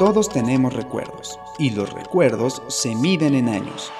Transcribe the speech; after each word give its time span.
Todos 0.00 0.30
tenemos 0.30 0.72
recuerdos 0.72 1.38
y 1.58 1.72
los 1.72 1.92
recuerdos 1.92 2.62
se 2.68 2.94
miden 2.94 3.34
en 3.34 3.50
años. 3.50 3.92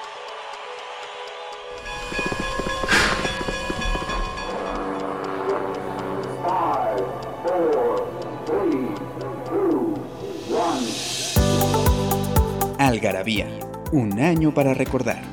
Algarabía, 12.79 13.47
un 13.91 14.19
año 14.19 14.51
para 14.55 14.73
recordar. 14.73 15.30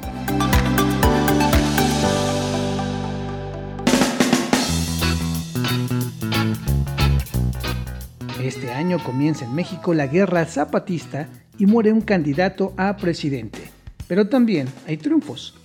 Este 8.48 8.72
año 8.72 8.96
comienza 9.04 9.44
en 9.44 9.54
México 9.54 9.92
la 9.92 10.06
guerra 10.06 10.46
zapatista 10.46 11.28
y 11.58 11.66
muere 11.66 11.92
un 11.92 12.00
candidato 12.00 12.72
a 12.78 12.96
presidente. 12.96 13.58
Pero 14.06 14.30
también 14.30 14.68
hay 14.86 14.96
triunfos. 14.96 15.58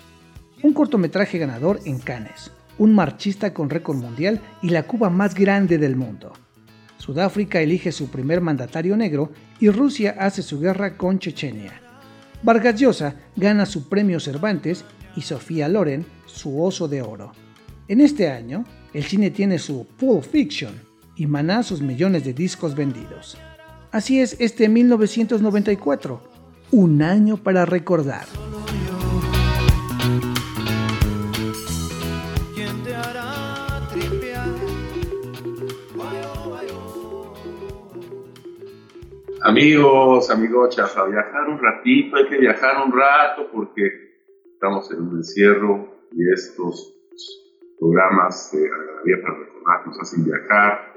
Un 0.63 0.73
cortometraje 0.73 1.37
ganador 1.37 1.79
en 1.85 1.99
Cannes, 1.99 2.51
un 2.77 2.93
marchista 2.93 3.53
con 3.53 3.69
récord 3.69 3.95
mundial 3.95 4.41
y 4.61 4.67
la 4.67 4.83
Cuba 4.83 5.09
más 5.09 5.33
grande 5.33 5.77
del 5.77 5.95
mundo. 5.95 6.33
Sudáfrica 6.97 7.61
elige 7.61 7.93
su 7.93 8.11
primer 8.11 8.41
mandatario 8.41 8.97
negro 8.97 9.31
y 9.61 9.69
Rusia 9.69 10.17
hace 10.19 10.41
su 10.41 10.59
guerra 10.59 10.97
con 10.97 11.19
Chechenia. 11.19 11.79
Vargas 12.41 12.75
Llosa 12.75 13.15
gana 13.37 13.65
su 13.65 13.87
premio 13.87 14.19
Cervantes 14.19 14.83
y 15.15 15.21
Sofía 15.21 15.69
Loren 15.69 16.05
su 16.25 16.61
Oso 16.61 16.89
de 16.89 17.01
Oro. 17.01 17.31
En 17.87 18.01
este 18.01 18.29
año, 18.29 18.65
el 18.93 19.05
cine 19.05 19.31
tiene 19.31 19.57
su 19.57 19.87
Pulp 19.97 20.25
Fiction 20.25 20.92
y 21.15 21.27
Maná 21.27 21.63
sus 21.63 21.81
millones 21.81 22.23
de 22.23 22.33
discos 22.33 22.75
vendidos. 22.75 23.37
Así 23.91 24.19
es 24.19 24.35
este 24.39 24.69
1994, 24.69 26.21
un 26.71 27.01
año 27.01 27.37
para 27.37 27.65
recordar. 27.65 28.25
Amigos, 39.45 40.29
amigochas, 40.29 40.95
a 40.95 41.03
viajar 41.03 41.49
un 41.49 41.59
ratito, 41.59 42.15
hay 42.15 42.29
que 42.29 42.37
viajar 42.37 42.77
un 42.85 42.93
rato 42.93 43.49
porque 43.51 44.13
estamos 44.53 44.89
en 44.91 45.01
un 45.01 45.17
encierro 45.17 46.07
y 46.13 46.31
estos 46.31 46.95
programas 47.77 48.51
de 48.53 48.59
Alegría 48.59 49.17
para 49.21 49.39
recordar 49.39 49.87
nos 49.87 49.99
hacen 49.99 50.23
viajar, 50.23 50.92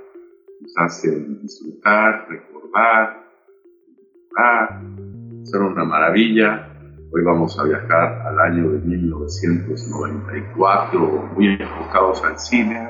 nos 0.60 0.72
hacen 0.76 1.40
disfrutar, 1.42 2.26
recordar, 2.28 3.24
mejorar, 4.30 4.82
son 5.44 5.62
una 5.72 5.84
maravilla. 5.84 6.68
Hoy 7.12 7.22
vamos 7.24 7.56
a 7.58 7.64
viajar 7.64 8.22
al 8.26 8.38
año 8.40 8.70
de 8.72 8.80
1994, 8.80 11.30
muy 11.34 11.46
enfocados 11.46 12.22
al 12.24 12.38
cine. 12.38 12.88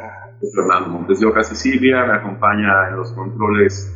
Fernando 0.55 0.91
Montes 0.91 1.21
de 1.21 1.27
Oca, 1.27 1.43
Sicilia, 1.43 2.05
me 2.05 2.13
acompaña 2.15 2.91
en 2.91 2.97
los 2.97 3.11
controles 3.13 3.91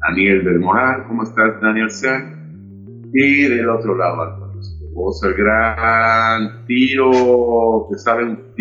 Daniel 0.00 0.44
del 0.44 0.60
Moral, 0.60 1.06
¿cómo 1.08 1.24
estás 1.24 1.60
Daniel 1.60 1.90
Sen? 1.90 3.10
Y 3.12 3.48
del 3.48 3.68
otro 3.68 3.96
lado, 3.96 4.22
Antonio 4.22 4.52
vos 4.94 5.22
el 5.24 5.34
gran 5.34 6.64
tiro 6.66 7.88
que 7.90 7.98
sabe 7.98 8.24
un 8.24 8.54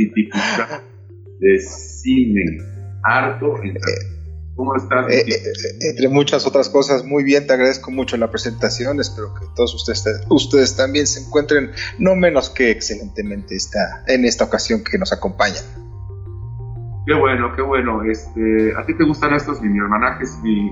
de 1.40 1.60
cine, 1.60 2.58
harto 3.04 3.62
en 3.64 3.76
¿Cómo 4.62 4.76
estás? 4.76 5.10
Eh, 5.10 5.26
eh, 5.28 5.90
entre 5.90 6.08
muchas 6.08 6.46
otras 6.46 6.70
cosas, 6.70 7.04
muy 7.04 7.24
bien, 7.24 7.48
te 7.48 7.54
agradezco 7.54 7.90
mucho 7.90 8.16
la 8.16 8.30
presentación, 8.30 9.00
espero 9.00 9.34
que 9.34 9.48
todos 9.56 9.74
ustedes, 9.74 10.24
ustedes 10.30 10.78
también 10.78 11.08
se 11.08 11.22
encuentren 11.22 11.72
no 11.98 12.16
menos 12.16 12.52
que 12.52 12.70
excelentemente 12.70 13.56
esta, 13.56 14.04
en 14.06 14.24
esta 14.24 14.44
ocasión 14.44 14.84
que 14.84 15.00
nos 15.00 15.12
acompañan. 15.14 15.64
Qué 17.08 17.16
bueno, 17.16 17.56
qué 17.56 17.64
bueno. 17.64 18.04
Este, 18.04 18.72
¿A 18.78 18.86
ti 18.86 18.96
te 18.96 19.04
gustan 19.04 19.34
estos 19.34 19.60
mini 19.64 19.80
hermanajes? 19.80 20.38
Mi, 20.44 20.72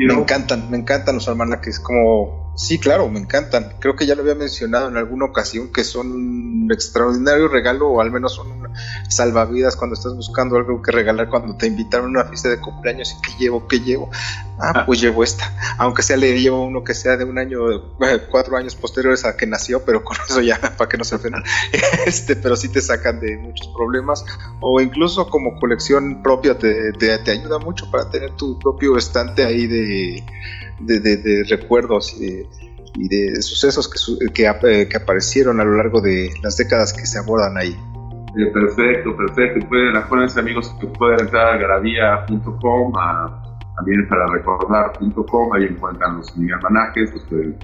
me 0.00 0.14
encantan, 0.14 0.68
me 0.68 0.78
encantan 0.78 1.14
los 1.14 1.28
almanaques, 1.28 1.78
como, 1.78 2.49
sí, 2.54 2.78
claro, 2.78 3.08
me 3.08 3.20
encantan. 3.20 3.74
Creo 3.80 3.96
que 3.96 4.06
ya 4.06 4.14
lo 4.14 4.22
había 4.22 4.34
mencionado 4.34 4.88
en 4.88 4.96
alguna 4.96 5.26
ocasión 5.26 5.72
que 5.72 5.84
son 5.84 6.12
un 6.12 6.72
extraordinario 6.72 7.48
regalo 7.48 7.88
o 7.88 8.00
al 8.00 8.10
menos 8.10 8.34
son 8.34 8.50
una 8.52 8.70
salvavidas 9.08 9.76
cuando 9.76 9.94
estás 9.94 10.14
buscando 10.14 10.56
algo 10.56 10.82
que 10.82 10.92
regalar 10.92 11.28
cuando 11.28 11.56
te 11.56 11.66
invitaron 11.66 12.16
a 12.16 12.20
una 12.20 12.24
fiesta 12.24 12.48
de 12.48 12.60
cumpleaños 12.60 13.16
y 13.18 13.22
que 13.22 13.38
llevo, 13.38 13.66
que 13.66 13.80
llevo. 13.80 14.10
Ah, 14.62 14.72
ah, 14.74 14.86
pues 14.86 15.00
llevo 15.00 15.24
esta. 15.24 15.54
Aunque 15.78 16.02
sea 16.02 16.16
le 16.16 16.38
llevo 16.38 16.62
uno 16.64 16.84
que 16.84 16.92
sea 16.92 17.16
de 17.16 17.24
un 17.24 17.38
año, 17.38 17.70
eh, 17.70 17.80
cuatro 18.30 18.56
años 18.56 18.76
posteriores 18.76 19.24
a 19.24 19.36
que 19.36 19.46
nació, 19.46 19.84
pero 19.84 20.04
con 20.04 20.16
eso 20.28 20.40
ya, 20.40 20.58
para 20.76 20.88
que 20.88 20.98
no 20.98 21.04
se 21.04 21.14
ofendan. 21.14 21.42
Este, 22.06 22.36
pero 22.36 22.56
sí 22.56 22.68
te 22.68 22.80
sacan 22.80 23.20
de 23.20 23.36
muchos 23.36 23.68
problemas. 23.68 24.24
O 24.60 24.80
incluso 24.80 25.28
como 25.28 25.58
colección 25.58 26.22
propia 26.22 26.58
te, 26.58 26.92
te, 26.92 27.30
ayuda 27.30 27.58
mucho 27.58 27.90
para 27.90 28.10
tener 28.10 28.32
tu 28.36 28.58
propio 28.58 28.96
estante 28.96 29.44
ahí 29.44 29.66
de, 29.66 30.24
de, 30.80 31.44
recuerdos 31.48 32.16
y 32.20 33.08
de, 33.08 33.42
sucesos 33.42 33.88
que, 33.88 34.44
eh, 34.44 34.88
que, 34.88 34.96
aparecieron 34.96 35.60
a 35.60 35.64
lo 35.64 35.76
largo 35.76 36.00
de 36.00 36.32
las 36.42 36.56
décadas 36.56 36.92
que 36.92 37.06
se 37.06 37.18
abordan 37.18 37.56
ahí. 37.56 37.76
Eh, 38.36 38.46
perfecto, 38.52 39.16
perfecto. 39.16 39.66
Pueden, 39.68 39.96
acuérdense 39.96 40.38
amigos 40.38 40.74
que 40.80 40.86
pueden 40.86 41.20
entrar 41.20 41.54
a 41.54 41.56
garabía.com 41.56 42.96
a 42.96 43.39
también 43.80 44.06
para 44.08 44.26
recordar.com, 44.26 45.52
ahí 45.54 45.64
encuentran 45.64 46.18
los 46.18 46.36
mini 46.36 46.52
almanajes, 46.52 47.12
los 47.14 47.24
pueden 47.24 47.58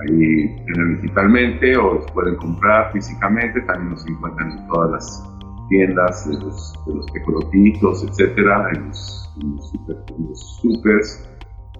ahí 0.00 0.64
tener 0.64 1.00
digitalmente 1.00 1.76
o 1.76 1.94
los 1.94 2.10
pueden 2.12 2.36
comprar 2.36 2.90
físicamente, 2.92 3.60
también 3.62 3.90
los 3.90 4.06
encuentran 4.06 4.52
en 4.52 4.68
todas 4.68 4.90
las 4.92 5.24
tiendas 5.68 6.28
de 6.28 6.44
los, 6.44 6.72
de 6.86 6.94
los 6.94 8.08
etcétera, 8.08 8.70
en 8.74 8.86
los, 8.88 10.60
supers. 10.62 11.28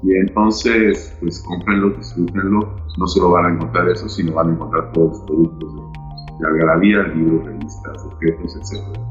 Y 0.03 0.15
entonces, 0.15 1.17
pues 1.21 1.43
cómprenlo, 1.43 1.91
disfrútenlo, 1.91 2.77
no 2.99 3.07
solo 3.07 3.31
van 3.31 3.47
a 3.47 3.49
encontrar 3.55 3.89
eso, 3.89 4.09
sino 4.09 4.35
van 4.35 4.49
a 4.49 4.53
encontrar 4.53 4.93
todos 4.93 5.19
los 5.19 5.21
productos 5.27 5.75
de, 5.75 6.47
Algarabía, 6.47 7.03
libros, 7.03 7.45
revistas, 7.45 8.03
objetos, 8.03 8.57
etcétera. 8.57 9.05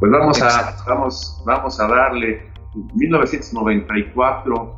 Pues 0.00 0.12
vamos 0.12 0.42
a, 0.42 0.76
vamos, 0.86 1.42
vamos 1.46 1.80
a 1.80 1.88
darle 1.88 2.47
1994, 2.74 4.76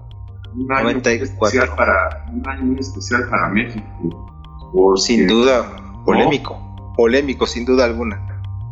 un 0.55 0.73
año, 0.73 1.01
Especial 1.05 1.75
para, 1.77 2.27
un 2.33 2.49
año 2.49 2.63
muy 2.63 2.79
especial 2.79 3.29
para 3.29 3.49
México. 3.49 4.97
Sin 4.97 5.27
duda, 5.27 5.65
polémico, 6.05 6.95
polémico 6.97 7.47
sin 7.47 7.65
duda 7.65 7.85
alguna. 7.85 8.27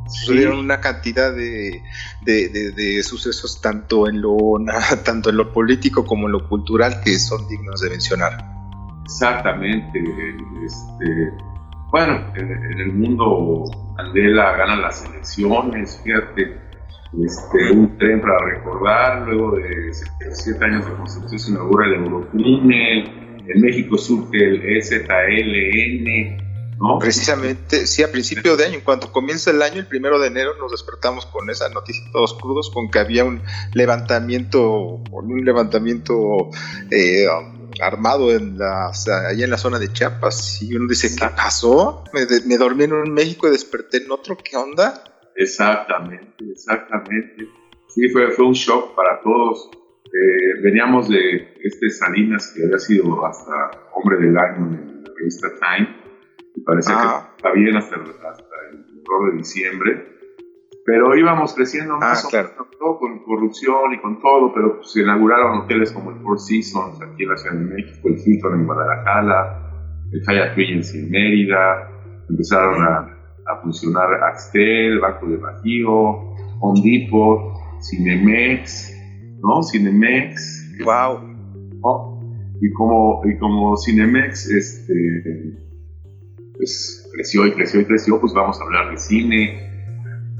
Sucedieron 0.08 0.58
una 0.58 0.80
cantidad 0.80 1.34
de, 1.34 1.82
de, 2.22 3.02
sucesos 3.02 3.60
tanto 3.60 4.08
en, 4.08 4.22
lo, 4.22 4.36
tanto 5.04 5.30
en 5.30 5.36
lo 5.36 5.52
político 5.52 6.06
como 6.06 6.26
en 6.26 6.32
lo 6.32 6.48
cultural 6.48 7.00
que 7.04 7.18
son 7.18 7.46
dignos 7.46 7.82
de 7.82 7.90
mencionar. 7.90 8.38
Exactamente. 9.04 10.02
Este, 10.64 11.32
bueno, 11.90 12.32
en, 12.36 12.50
en 12.50 12.80
el 12.80 12.92
mundo 12.92 13.64
Mandela 13.96 14.56
gana 14.56 14.76
las 14.76 15.04
elecciones, 15.04 16.00
fíjate, 16.04 16.67
este, 17.12 17.72
un 17.72 17.96
tren 17.96 18.20
para 18.20 18.38
recordar, 18.44 19.26
luego 19.26 19.56
de 19.56 19.92
siete 20.32 20.64
años 20.64 20.86
de 20.86 20.92
construcción 20.92 21.38
se 21.38 21.50
inaugura 21.50 21.86
el 21.86 21.94
Eurotúnel, 21.94 23.44
en 23.48 23.60
México 23.62 23.96
surge 23.96 24.36
el 24.36 24.76
EZLN, 24.76 26.46
¿no? 26.78 26.98
Precisamente, 26.98 27.86
sí, 27.86 28.02
a 28.02 28.12
principio 28.12 28.56
de 28.56 28.66
año, 28.66 28.74
en 28.74 28.82
cuanto 28.82 29.10
comienza 29.10 29.50
el 29.50 29.62
año, 29.62 29.80
el 29.80 29.86
primero 29.86 30.18
de 30.20 30.28
enero, 30.28 30.52
nos 30.60 30.70
despertamos 30.70 31.24
con 31.26 31.48
esa 31.48 31.68
noticia 31.70 32.04
todos 32.12 32.34
crudos, 32.34 32.70
con 32.70 32.90
que 32.90 32.98
había 32.98 33.24
un 33.24 33.42
levantamiento, 33.72 35.02
un 35.10 35.44
levantamiento 35.44 36.50
eh, 36.90 37.26
armado 37.80 38.32
en 38.32 38.58
la, 38.58 38.88
allá 38.88 39.44
en 39.44 39.50
la 39.50 39.58
zona 39.58 39.78
de 39.78 39.92
Chiapas, 39.92 40.62
y 40.62 40.74
uno 40.76 40.86
dice, 40.88 41.16
¿qué 41.16 41.26
pasó? 41.34 42.04
Me, 42.12 42.26
me 42.46 42.58
dormí 42.58 42.84
en 42.84 42.92
un 42.92 43.12
México 43.14 43.48
y 43.48 43.50
desperté 43.50 44.04
en 44.04 44.12
otro, 44.12 44.36
¿qué 44.36 44.56
onda? 44.56 45.02
Exactamente, 45.38 46.50
exactamente. 46.50 47.48
Sí, 47.86 48.08
fue, 48.08 48.32
fue 48.32 48.46
un 48.46 48.54
shock 48.54 48.94
para 48.96 49.20
todos. 49.20 49.70
Eh, 50.06 50.60
veníamos 50.64 51.08
de 51.08 51.54
este 51.62 51.90
Salinas, 51.90 52.52
que 52.54 52.64
había 52.64 52.78
sido 52.78 53.24
hasta 53.24 53.70
hombre 53.94 54.18
del 54.18 54.36
año 54.36 54.66
en 54.66 55.04
la 55.04 55.10
revista 55.16 55.48
Time, 55.60 55.96
y 56.56 56.60
parecía 56.62 56.94
que 56.96 57.02
ah. 57.02 57.32
está 57.36 57.52
bien 57.52 57.76
hasta, 57.76 57.96
hasta 57.96 58.54
el 58.72 59.00
error 59.00 59.30
de 59.30 59.38
diciembre. 59.38 60.18
Pero 60.84 61.16
íbamos 61.16 61.54
creciendo 61.54 61.94
ah, 61.94 61.98
más 61.98 62.28
con 62.78 63.22
corrupción 63.22 63.92
y 63.94 64.00
con 64.00 64.20
todo, 64.20 64.52
pero 64.52 64.76
pues, 64.76 64.90
se 64.90 65.02
inauguraron 65.02 65.60
hoteles 65.60 65.92
como 65.92 66.10
el 66.10 66.18
Four 66.20 66.40
Seasons 66.40 67.00
aquí 67.00 67.22
en 67.22 67.28
la 67.28 67.36
Ciudad 67.36 67.56
de 67.56 67.64
México, 67.64 68.08
el 68.08 68.18
Hilton 68.18 68.54
en 68.54 68.66
Guadalajara, 68.66 69.70
el 70.10 70.20
Hyatt 70.22 70.56
Regency 70.56 70.98
en 70.98 71.10
Mérida, 71.10 71.90
empezaron 72.28 72.82
a 72.82 73.17
a 73.48 73.56
funcionar 73.62 74.06
Axtel, 74.24 75.00
Banco 75.00 75.26
de 75.26 75.36
Bajío, 75.38 76.34
Home 76.60 76.80
Depot, 76.82 77.54
Cinemex, 77.82 78.94
¿no? 79.42 79.62
Cinemex. 79.62 80.82
Wow. 80.84 82.18
Y 82.60 82.72
como, 82.72 83.22
y 83.24 83.38
como 83.38 83.76
Cinemex 83.76 84.50
este, 84.50 84.94
pues, 86.56 87.08
creció 87.12 87.46
y 87.46 87.52
creció 87.52 87.80
y 87.80 87.84
creció, 87.84 88.20
pues 88.20 88.32
vamos 88.34 88.60
a 88.60 88.64
hablar 88.64 88.90
de 88.90 88.98
cine. 88.98 89.68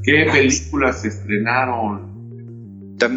¿Qué 0.03 0.27
películas 0.33 1.03
se 1.03 1.09
estrenaron? 1.09 2.09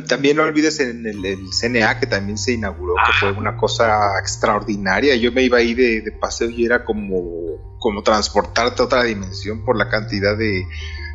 También 0.07 0.37
no 0.37 0.43
olvides 0.43 0.79
en 0.79 1.07
el, 1.07 1.49
CNA 1.49 1.99
que 1.99 2.05
también 2.05 2.37
se 2.37 2.53
inauguró, 2.53 2.93
que 2.93 3.13
fue 3.19 3.31
una 3.31 3.57
cosa 3.57 4.19
extraordinaria. 4.19 5.15
Yo 5.15 5.31
me 5.31 5.41
iba 5.41 5.57
ahí 5.57 5.73
de, 5.73 6.01
de 6.01 6.11
paseo 6.11 6.51
y 6.51 6.65
era 6.65 6.85
como, 6.85 7.70
como 7.81 8.03
transportarte 8.03 8.81
a 8.81 8.85
otra 8.85 9.03
dimensión 9.03 9.65
por 9.65 9.75
la 9.75 9.89
cantidad 9.89 10.37
de, 10.37 10.65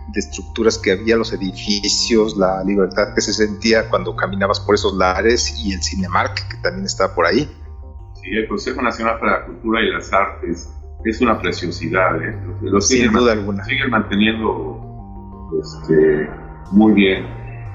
de 0.09 0.21
estructuras 0.21 0.79
que 0.79 0.93
había, 0.93 1.17
los 1.17 1.33
edificios, 1.33 2.37
la 2.37 2.63
libertad 2.65 3.15
que 3.15 3.21
se 3.21 3.33
sentía 3.33 3.89
cuando 3.89 4.15
caminabas 4.17 4.61
por 4.61 4.75
esos 4.75 4.95
lares 4.95 5.59
y 5.65 5.73
el 5.73 5.83
Cinemark 5.83 6.35
que 6.49 6.57
también 6.63 6.85
estaba 6.85 7.15
por 7.15 7.25
ahí. 7.25 7.49
Sí, 8.15 8.31
el 8.33 8.49
Consejo 8.49 8.83
Nacional 8.83 9.19
para 9.21 9.41
la 9.41 9.47
Cultura 9.47 9.81
y 9.81 9.91
las 9.91 10.13
Artes 10.13 10.69
es 11.05 11.21
una 11.21 11.39
preciosidad. 11.41 12.21
¿eh? 12.21 12.37
Sin 12.81 13.13
duda 13.13 13.33
alguna. 13.33 13.65
Siguen 13.65 13.91
manteniendo 13.91 15.51
este, 15.63 16.29
muy 16.73 16.93
bien. 16.95 17.27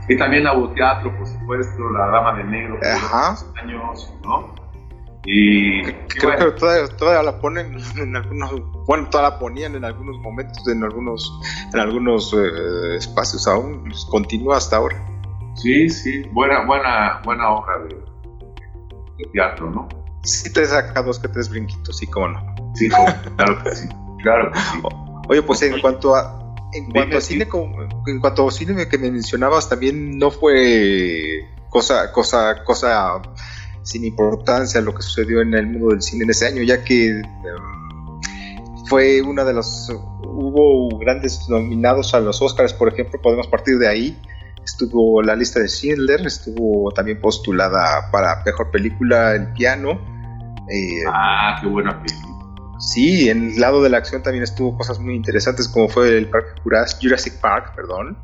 Y 0.10 0.18
también 0.18 0.46
hubo 0.48 0.70
teatro, 0.74 1.16
por 1.18 1.26
supuesto, 1.26 1.90
La 1.92 2.08
Dama 2.08 2.38
de 2.38 2.44
Negro, 2.44 2.78
por 2.80 3.60
años, 3.64 4.14
¿no? 4.24 4.61
Y 5.26 5.84
creo 5.84 6.38
que 6.38 6.60
todavía, 6.60 6.88
todavía, 6.98 7.22
la 7.22 7.40
ponen 7.40 7.78
en 7.96 8.16
algunos, 8.16 8.52
bueno, 8.88 9.08
todavía 9.10 9.32
la 9.32 9.40
ponían 9.40 9.76
en 9.76 9.86
algunos 9.86 10.18
momentos, 10.18 10.68
en 10.68 10.84
algunos, 10.84 11.32
en 11.74 11.80
algunos 11.80 12.34
eh, 12.34 12.96
espacios 12.98 13.48
aún, 13.48 13.84
pues, 13.84 14.04
continúa 14.06 14.58
hasta 14.58 14.78
ahora. 14.78 15.04
Sí, 15.56 15.90
sí, 15.90 16.24
buena, 16.32 16.66
buena, 16.66 17.22
buena 17.24 17.50
obra 17.52 17.80
de, 17.84 18.02
teatro, 19.32 19.70
¿no? 19.70 19.88
Sí 20.24 20.52
te 20.52 20.66
saca 20.66 21.04
dos 21.04 21.20
que 21.20 21.28
tres 21.28 21.50
brinquitos, 21.50 21.98
sí, 21.98 22.08
cómo 22.08 22.30
no. 22.30 22.74
Sí, 22.74 22.90
claro 22.90 23.64
que 23.64 23.76
sí, 23.76 23.88
claro 24.24 24.52
que 24.52 24.60
sí. 24.60 24.82
Oye, 25.30 25.44
pues 25.44 25.62
en 25.62 25.80
cuanto 25.82 26.16
a 26.16 26.42
en 26.74 26.90
cuanto 26.90 27.18
a 27.18 27.22
cine, 27.22 27.48
en 28.08 28.20
cuanto 28.20 28.48
a 28.48 28.52
cine 28.52 28.88
que 28.88 28.98
me 28.98 29.12
mencionabas, 29.12 29.70
también 29.70 30.18
no 30.18 30.32
fue 30.32 31.48
cosa, 31.70 32.12
cosa, 32.12 32.64
cosa 32.64 33.22
sin 33.84 34.06
importancia 34.06 34.82
lo 34.82 34.94
que 34.94 35.02
sucedió 35.02 35.42
en 35.42 35.54
el 35.54 35.68
mundo 35.68 35.90
del 35.90 36.02
cine 36.02 36.24
en 36.24 36.30
ese 36.30 36.48
año, 36.48 36.62
ya 36.64 36.84
que 36.84 37.10
em, 37.10 37.24
fue 38.88 39.22
una 39.22 39.44
de 39.44 39.54
las 39.54 39.90
hubo 40.32 40.98
grandes 40.98 41.48
nominados 41.50 42.14
a 42.14 42.20
los 42.20 42.42
Oscars, 42.42 42.74
por 42.74 42.90
ejemplo, 42.94 43.22
podemos 43.22 43.48
partir 43.48 43.78
de 43.78 43.88
ahí. 43.88 44.18
Estuvo 44.64 45.22
la 45.22 45.36
lista 45.36 45.60
de 45.60 45.68
Schindler, 45.68 46.26
estuvo 46.26 46.92
también 46.92 47.20
postulada 47.20 48.12
para 48.12 48.44
mejor 48.46 48.70
película 48.72 49.34
El 49.34 49.52
piano. 49.54 50.00
Eh, 50.70 51.04
ah, 51.08 51.58
qué 51.60 51.68
buena 51.68 52.02
película. 52.02 52.32
Sí, 52.80 53.30
en 53.30 53.52
el 53.52 53.62
lado 53.62 53.84
de 53.84 53.90
la 53.90 53.98
acción 53.98 54.24
también 54.24 54.44
estuvo 54.44 54.76
cosas 54.76 55.00
muy 55.00 55.16
interesantes 55.16 55.68
como 55.68 55.88
fue 55.88 56.18
el 56.18 56.30
Parque 56.30 56.60
Jurassic 56.64 57.40
Park, 57.40 57.76
perdón, 57.76 58.18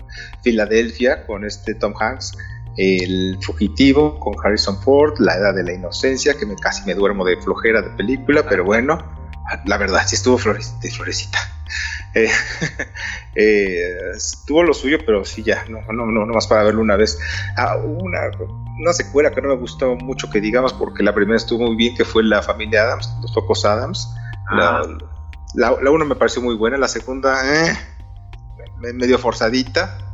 Filadelfia 0.43 1.25
con 1.27 1.45
este 1.45 1.75
Tom 1.75 1.93
Hanks 1.99 2.35
el 2.77 3.39
Fugitivo 3.41 4.19
con 4.19 4.35
Harrison 4.41 4.79
Ford, 4.81 5.19
La 5.19 5.35
Edad 5.35 5.53
de 5.55 5.63
la 5.63 5.73
Inocencia, 5.73 6.37
que 6.37 6.45
me, 6.45 6.55
casi 6.55 6.85
me 6.85 6.93
duermo 6.93 7.25
de 7.25 7.37
flojera 7.37 7.81
de 7.81 7.89
película, 7.91 8.47
pero 8.47 8.63
bueno, 8.63 8.99
la 9.65 9.77
verdad 9.77 10.03
sí 10.05 10.15
estuvo 10.15 10.37
de 10.37 10.91
florecita. 10.91 11.39
Eh, 12.13 12.31
eh, 13.35 14.11
tuvo 14.47 14.63
lo 14.63 14.73
suyo, 14.73 14.97
pero 15.05 15.23
sí 15.23 15.43
ya, 15.43 15.65
no, 15.69 15.81
no, 15.91 16.05
no, 16.07 16.25
no 16.25 16.33
más 16.33 16.47
para 16.47 16.63
verlo 16.63 16.81
una 16.81 16.95
vez. 16.95 17.19
Ah, 17.55 17.75
una, 17.75 18.31
una 18.79 18.93
secuela 18.93 19.29
que 19.31 19.41
no 19.41 19.49
me 19.49 19.55
gustó 19.57 19.95
mucho 19.97 20.29
que 20.29 20.41
digamos, 20.41 20.73
porque 20.73 21.03
la 21.03 21.13
primera 21.13 21.37
estuvo 21.37 21.67
muy 21.67 21.75
bien, 21.75 21.95
que 21.95 22.05
fue 22.05 22.23
La 22.23 22.41
Familia 22.41 22.83
Adams, 22.83 23.13
Los 23.21 23.33
Focos 23.33 23.65
Adams. 23.65 24.09
La, 24.49 24.79
ah. 24.79 24.87
la, 25.53 25.91
una 25.91 26.05
me 26.05 26.15
pareció 26.15 26.41
muy 26.41 26.55
buena, 26.55 26.77
la 26.77 26.87
segunda, 26.87 27.69
eh, 27.69 27.77
medio 28.93 29.19
forzadita 29.19 30.06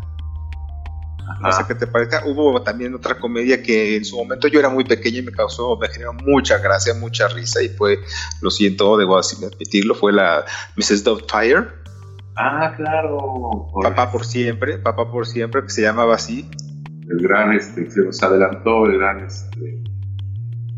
no 1.41 1.51
sé 1.51 1.63
qué 1.67 1.75
te 1.75 1.87
parezca. 1.87 2.23
Hubo 2.25 2.61
también 2.61 2.93
otra 2.95 3.19
comedia 3.19 3.61
que 3.61 3.95
en 3.97 4.05
su 4.05 4.17
momento 4.17 4.47
yo 4.47 4.59
era 4.59 4.69
muy 4.69 4.83
pequeño 4.83 5.19
y 5.19 5.21
me 5.23 5.31
causó, 5.31 5.77
me 5.77 5.89
generó 5.89 6.13
mucha 6.13 6.57
gracia, 6.57 6.93
mucha 6.93 7.27
risa 7.27 7.61
y 7.61 7.69
fue, 7.69 7.99
lo 8.41 8.49
siento, 8.49 8.97
debo 8.97 9.17
así 9.17 9.43
admitirlo, 9.43 9.95
fue 9.95 10.13
la 10.13 10.45
Mrs. 10.75 11.03
Doubtfire. 11.03 11.67
Ah, 12.35 12.73
claro. 12.75 13.67
Papá 13.81 14.11
por 14.11 14.25
siempre, 14.25 14.77
Papá 14.77 15.11
por 15.11 15.27
siempre, 15.27 15.61
que 15.63 15.69
se 15.69 15.81
llamaba 15.81 16.15
así. 16.15 16.49
El 17.07 17.19
gran, 17.21 17.53
este, 17.53 17.89
se 17.91 18.01
nos 18.01 18.21
adelantó, 18.23 18.85
el 18.85 18.97
gran, 18.97 19.25
este... 19.25 19.83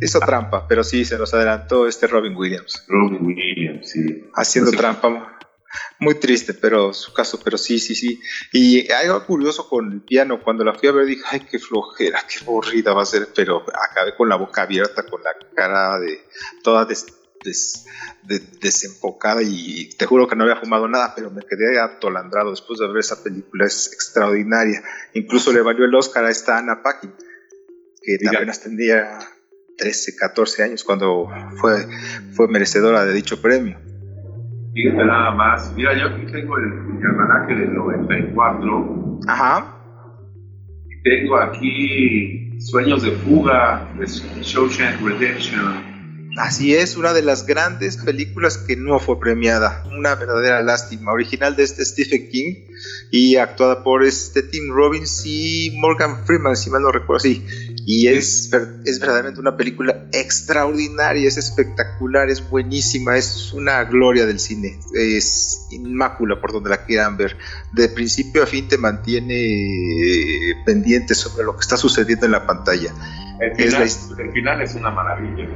Hizo 0.01 0.19
trampa, 0.19 0.67
pero 0.67 0.83
sí, 0.83 1.05
se 1.05 1.17
nos 1.17 1.33
adelantó 1.33 1.87
este 1.87 2.07
Robin 2.07 2.35
Williams. 2.35 2.85
Robin 2.89 3.25
Williams, 3.25 3.89
sí. 3.89 4.25
Haciendo 4.35 4.71
trampa 4.71 5.34
muy 5.99 6.15
triste, 6.15 6.53
pero 6.53 6.93
su 6.93 7.13
caso, 7.13 7.39
pero 7.43 7.57
sí, 7.57 7.79
sí, 7.79 7.95
sí. 7.95 8.19
Y 8.51 8.91
algo 8.91 9.25
curioso 9.25 9.67
con 9.67 9.91
el 9.91 10.01
piano, 10.01 10.41
cuando 10.43 10.63
la 10.63 10.73
fui 10.73 10.89
a 10.89 10.91
ver 10.91 11.05
dije, 11.05 11.23
ay, 11.29 11.41
qué 11.49 11.59
flojera, 11.59 12.23
qué 12.27 12.43
aburrida 12.43 12.93
va 12.93 13.03
a 13.03 13.05
ser, 13.05 13.29
pero 13.35 13.65
acabé 13.89 14.15
con 14.15 14.29
la 14.29 14.35
boca 14.35 14.63
abierta, 14.63 15.05
con 15.05 15.21
la 15.23 15.31
cara 15.53 15.99
de 15.99 16.25
toda 16.63 16.87
desenfocada 18.59 19.41
y 19.43 19.89
te 19.97 20.05
juro 20.05 20.27
que 20.27 20.35
no 20.35 20.43
había 20.43 20.55
fumado 20.57 20.87
nada, 20.87 21.13
pero 21.15 21.29
me 21.29 21.41
quedé 21.41 21.79
atolandrado 21.79 22.51
después 22.51 22.79
de 22.79 22.87
ver 22.87 22.97
esa 22.97 23.23
película, 23.23 23.65
es 23.65 23.91
extraordinaria. 23.93 24.83
Incluso 25.13 25.53
le 25.53 25.61
valió 25.61 25.85
el 25.85 25.95
Oscar 25.95 26.25
a 26.25 26.31
esta 26.31 26.57
Anna 26.57 26.81
Paquin, 26.81 27.13
que 28.01 28.17
apenas 28.27 28.61
tendría 28.61 29.19
13, 29.77 30.15
14 30.15 30.63
años 30.63 30.83
cuando 30.83 31.29
fue, 31.59 31.87
fue 32.33 32.47
merecedora 32.47 33.05
de 33.05 33.13
dicho 33.13 33.41
premio. 33.41 33.79
Fíjate 34.75 35.05
nada 35.05 35.31
más. 35.31 35.73
Mira, 35.73 35.97
yo 35.97 36.07
aquí 36.07 36.25
tengo 36.29 36.57
el, 36.57 36.65
almanaque 37.01 37.55
del 37.55 37.73
94. 37.73 39.19
Ajá. 39.25 39.73
Y 40.89 41.01
tengo 41.01 41.37
aquí 41.37 42.59
Sueños 42.59 43.03
de 43.03 43.11
Fuga 43.11 43.87
de 43.97 44.05
Shawshank 44.05 45.01
Redemption. 45.01 45.95
Así 46.37 46.75
es, 46.75 46.97
una 46.97 47.13
de 47.13 47.21
las 47.21 47.45
grandes 47.45 47.95
películas 47.95 48.57
que 48.57 48.75
no 48.75 48.99
fue 48.99 49.17
premiada. 49.17 49.85
Una 49.97 50.15
verdadera 50.15 50.61
lástima. 50.61 51.13
Original 51.13 51.55
de 51.55 51.63
este 51.63 51.85
Stephen 51.85 52.29
King 52.29 52.55
y 53.09 53.37
actuada 53.37 53.81
por 53.81 54.03
este 54.03 54.43
Tim 54.43 54.73
Robbins 54.73 55.23
y 55.25 55.71
Morgan 55.77 56.25
Freeman, 56.25 56.57
si 56.57 56.69
mal 56.69 56.81
no 56.81 56.91
recuerdo. 56.91 57.21
Sí, 57.21 57.45
y 57.87 58.07
es, 58.07 58.51
es 58.85 58.99
verdaderamente 58.99 59.39
una 59.39 59.55
película 59.55 60.07
extraordinaria, 60.11 61.27
es 61.27 61.37
espectacular, 61.37 62.29
es 62.29 62.49
buenísima, 62.49 63.15
es 63.15 63.53
una 63.53 63.83
gloria 63.83 64.25
del 64.25 64.39
cine, 64.39 64.79
es 64.95 65.67
inmácula 65.69 66.41
por 66.41 66.51
donde 66.51 66.71
la 66.71 66.83
quieran 66.83 67.15
ver. 67.15 67.37
De 67.73 67.87
principio 67.89 68.41
a 68.41 68.47
fin 68.47 68.67
te 68.67 68.79
mantiene 68.79 69.35
eh, 69.35 70.55
pendiente 70.65 71.13
sobre 71.13 71.45
lo 71.45 71.55
que 71.55 71.61
está 71.61 71.77
sucediendo 71.77 72.25
en 72.25 72.31
la 72.31 72.47
pantalla. 72.47 72.91
El 73.39 73.55
final 73.55 73.83
es, 73.83 74.09
el 74.17 74.31
final 74.31 74.61
es 74.61 74.73
una 74.73 74.89
maravilla. 74.89 75.47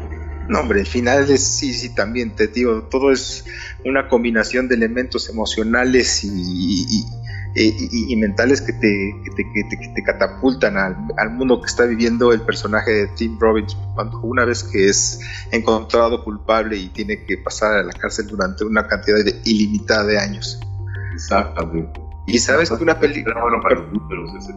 No, 0.48 0.60
hombre, 0.60 0.82
el 0.82 0.88
final 0.88 1.30
es, 1.32 1.44
sí, 1.44 1.74
sí, 1.74 1.96
también 1.96 2.36
te 2.36 2.48
digo, 2.48 2.84
todo 2.84 3.12
es 3.12 3.46
una 3.86 4.08
combinación 4.08 4.68
de 4.68 4.76
elementos 4.76 5.30
emocionales 5.30 6.24
y 6.24 6.30
y, 6.30 7.06
mentales 8.18 8.62
que 8.62 8.74
te, 8.74 9.16
que 9.24 9.64
te, 9.96 10.04
catapultan 10.04 10.78
al, 10.78 11.30
mundo 11.32 11.62
que 11.62 11.68
está 11.68 11.86
viviendo 11.86 12.32
el 12.32 12.42
personaje 12.42 12.92
de 12.92 13.08
Tim 13.08 13.40
Robbins 13.40 13.76
cuando 13.96 14.20
una 14.20 14.46
vez 14.46 14.64
que 14.64 14.88
es 14.88 15.20
encontrado 15.52 16.24
culpable 16.24 16.78
y 16.78 16.90
tiene 16.90 17.26
que 17.26 17.38
pasar 17.38 17.80
a 17.80 17.84
la 17.84 17.94
cárcel 17.94 18.28
durante 18.28 18.64
una 18.64 18.88
cantidad 18.88 19.24
de, 19.24 19.42
ilimitada 19.46 20.06
de 20.06 20.20
años. 20.20 20.60
Exactamente. 21.14 22.00
Y 22.28 22.38
sabes 22.38 22.70
que 22.70 22.84
una 22.84 23.00
película... 23.00 23.42
Bueno, 23.42 23.60
para 23.62 23.76
ese 24.38 24.54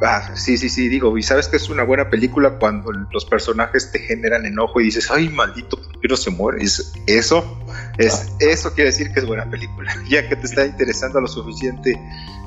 Ah, 0.00 0.30
sí, 0.34 0.56
sí, 0.56 0.68
sí, 0.68 0.88
digo, 0.88 1.16
y 1.18 1.22
sabes 1.22 1.48
que 1.48 1.56
es 1.56 1.68
una 1.70 1.82
buena 1.82 2.08
película 2.08 2.58
cuando 2.58 2.92
los 2.92 3.24
personajes 3.24 3.90
te 3.90 3.98
generan 3.98 4.46
enojo 4.46 4.80
y 4.80 4.84
dices, 4.84 5.10
ay, 5.10 5.28
maldito, 5.28 5.76
¿por 5.76 6.00
qué 6.00 6.08
no 6.08 6.16
se 6.16 6.30
muere? 6.30 6.62
eso, 7.06 7.58
es, 7.98 8.32
eso 8.38 8.72
quiere 8.74 8.90
decir 8.90 9.12
que 9.12 9.20
es 9.20 9.26
buena 9.26 9.48
película, 9.50 9.92
ya 10.08 10.28
que 10.28 10.36
te 10.36 10.46
está 10.46 10.64
interesando 10.64 11.20
lo 11.20 11.28
suficiente 11.28 12.00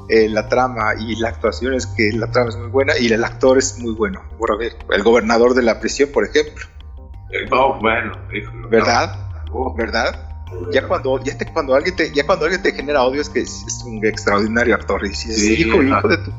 eh, 0.10 0.28
la 0.28 0.50
trama 0.50 0.94
y 1.00 1.16
la 1.16 1.30
actuación 1.30 1.74
es 1.74 1.86
que 1.86 2.12
la 2.14 2.30
trama 2.32 2.50
es 2.50 2.58
muy 2.58 2.70
buena 2.70 2.98
y 2.98 3.08
el 3.08 3.24
actor 3.24 3.58
es 3.58 3.80
muy 3.80 3.94
bueno. 3.94 4.22
Por 4.38 4.58
ver, 4.58 4.74
el 4.90 5.04
gobernador 5.04 5.54
de 5.54 5.62
la 5.62 5.80
prisión, 5.80 6.10
por 6.12 6.26
ejemplo. 6.26 6.66
Oh, 7.52 7.80
bueno, 7.80 8.12
¿verdad? 8.70 9.16
Oh. 9.52 9.74
¿Verdad? 9.76 10.28
ya 10.72 10.86
cuando 10.86 11.18
ya 11.24 11.38
te, 11.38 11.46
cuando 11.46 11.76
alguien 11.76 11.96
te 11.96 12.12
ya 12.12 12.26
cuando 12.26 12.44
alguien 12.44 12.62
te 12.62 12.74
genera 12.74 13.04
odio 13.04 13.22
es 13.22 13.30
que 13.30 13.40
es, 13.40 13.84
un 13.86 14.06
extraordinario 14.06 14.76
actor 14.76 15.06
y 15.06 15.10
dices, 15.10 15.38
sí, 15.38 15.62
hijo, 15.62 15.82
hijo 15.82 16.08
de 16.10 16.18
tu 16.18 16.32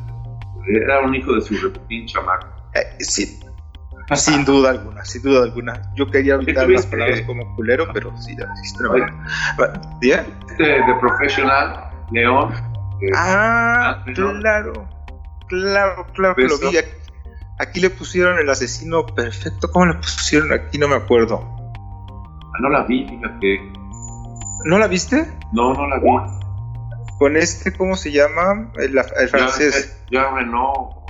era 0.67 1.01
un 1.01 1.15
hijo 1.15 1.35
de 1.35 1.41
su 1.41 1.57
reputín 1.57 2.07
chamaco. 2.07 2.47
Eh, 2.75 3.03
sí, 3.03 3.41
sin 4.15 4.45
duda 4.45 4.71
alguna, 4.71 5.05
sin 5.05 5.23
duda 5.23 5.45
alguna. 5.45 5.83
Yo 5.95 6.11
quería 6.11 6.35
evitar 6.35 6.69
las 6.69 6.87
palabras 6.87 7.23
como 7.23 7.55
culero, 7.57 7.89
pero 7.93 8.17
sí, 8.17 8.37
ya 8.37 8.47
existe 8.53 8.85
¿Ya? 10.03 10.27
Este 10.51 10.65
de 10.65 10.95
profesional, 11.01 11.91
León. 12.11 12.53
ah, 13.15 14.05
claro, 14.15 14.89
claro, 15.49 16.07
claro 16.15 16.35
que 16.35 16.45
lo 16.45 16.59
vi. 16.59 16.79
Aquí 17.59 17.81
le 17.81 17.91
pusieron 17.91 18.39
el 18.39 18.49
asesino 18.51 19.07
perfecto. 19.07 19.71
¿Cómo 19.71 19.87
le 19.87 19.95
pusieron 19.95 20.53
aquí? 20.53 20.79
No 20.79 20.89
me 20.89 20.97
acuerdo. 20.97 21.41
Ah, 21.41 22.59
no 22.61 22.69
la 22.71 22.83
vi, 22.85 23.07
fíjate. 23.09 23.73
¿No 24.65 24.79
la 24.79 24.89
viste? 24.89 25.29
No, 25.53 25.73
no 25.75 25.87
la 25.87 25.99
vi. 25.99 26.09
Con 27.19 27.37
este, 27.37 27.73
¿cómo 27.73 27.95
se 27.95 28.11
llama? 28.11 28.73
El, 28.77 28.99
el 28.99 29.29
francés. 29.29 30.03
Jean 30.11 30.35
Reno. 30.35 31.05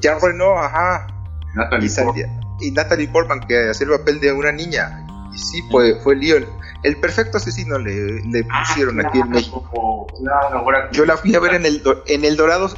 Jean 0.00 0.18
Reno, 0.20 0.58
ajá. 0.58 1.06
Natalie 1.56 1.86
y, 1.86 1.88
salía, 1.88 2.28
y 2.60 2.70
Natalie 2.70 3.08
Portman, 3.08 3.40
que 3.40 3.70
hacía 3.70 3.86
el 3.86 3.92
papel 3.98 4.20
de 4.20 4.32
una 4.32 4.52
niña. 4.52 5.06
Y 5.34 5.38
sí, 5.38 5.62
fue, 5.70 5.98
fue 6.02 6.14
Leon. 6.16 6.46
El 6.82 6.96
perfecto 7.00 7.38
asesino 7.38 7.78
le, 7.78 8.22
le 8.22 8.46
Ah, 8.50 8.62
pusieron 8.66 9.04
aquí 9.04 9.18
en 9.18 9.30
México. 9.30 10.06
Claro, 10.22 10.90
Yo 10.92 11.04
la 11.04 11.16
fui 11.16 11.34
a 11.34 11.40
ver 11.40 11.54
en 11.56 11.66
el, 11.66 11.82
en 12.06 12.24
el 12.24 12.36
Dorado. 12.36 12.70